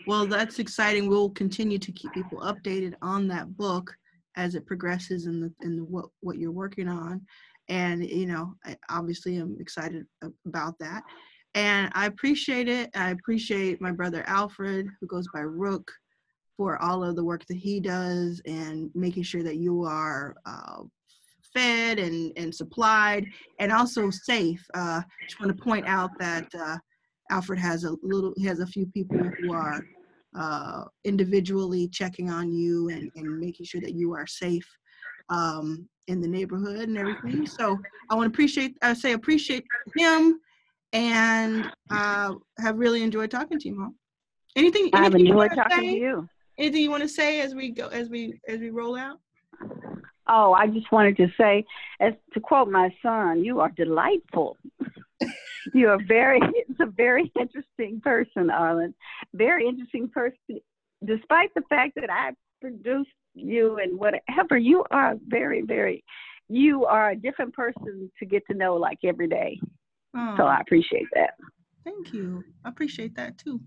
[0.07, 1.07] Well, that's exciting.
[1.09, 3.93] We'll continue to keep people updated on that book
[4.35, 7.21] as it progresses in the in the, what what you're working on,
[7.69, 10.05] and you know, I obviously I'm excited
[10.45, 11.03] about that,
[11.55, 12.91] and I appreciate it.
[12.95, 15.91] I appreciate my brother Alfred, who goes by Rook,
[16.55, 20.83] for all of the work that he does and making sure that you are uh,
[21.53, 23.25] fed and and supplied
[23.59, 24.63] and also safe.
[24.73, 26.47] Uh, just want to point out that.
[26.53, 26.77] Uh,
[27.31, 29.83] Alfred has a little, he has a few people who are
[30.37, 34.67] uh, individually checking on you and, and making sure that you are safe
[35.29, 37.47] um, in the neighborhood and everything.
[37.47, 37.79] So
[38.09, 40.39] I want to appreciate, I say appreciate him
[40.95, 43.95] and uh, have really enjoyed talking to you, Mom.
[44.55, 45.97] Anything, I've anything you enjoyed talking to say?
[45.97, 46.29] you.
[46.57, 49.19] Anything you want to say as we go, as we, as we roll out?
[50.27, 51.65] Oh, I just wanted to say,
[51.99, 54.57] as to quote my son, you are delightful.
[55.73, 58.93] you are very, it's a very interesting person, Arlan.
[59.33, 60.61] Very interesting person.
[61.03, 62.31] Despite the fact that I
[62.61, 66.05] produced you and whatever, you are very, very,
[66.47, 69.59] you are a different person to get to know like every day.
[70.15, 71.31] Oh, So I appreciate that.
[71.83, 72.43] thank you.
[72.63, 73.59] I appreciate that too.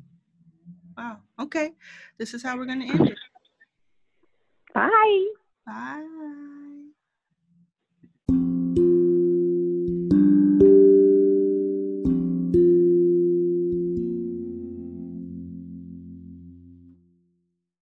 [0.96, 1.18] Wow.
[1.38, 1.72] Okay.
[2.18, 3.18] This is how we're going to end it.
[4.74, 5.26] Bye.
[5.66, 6.54] Bye.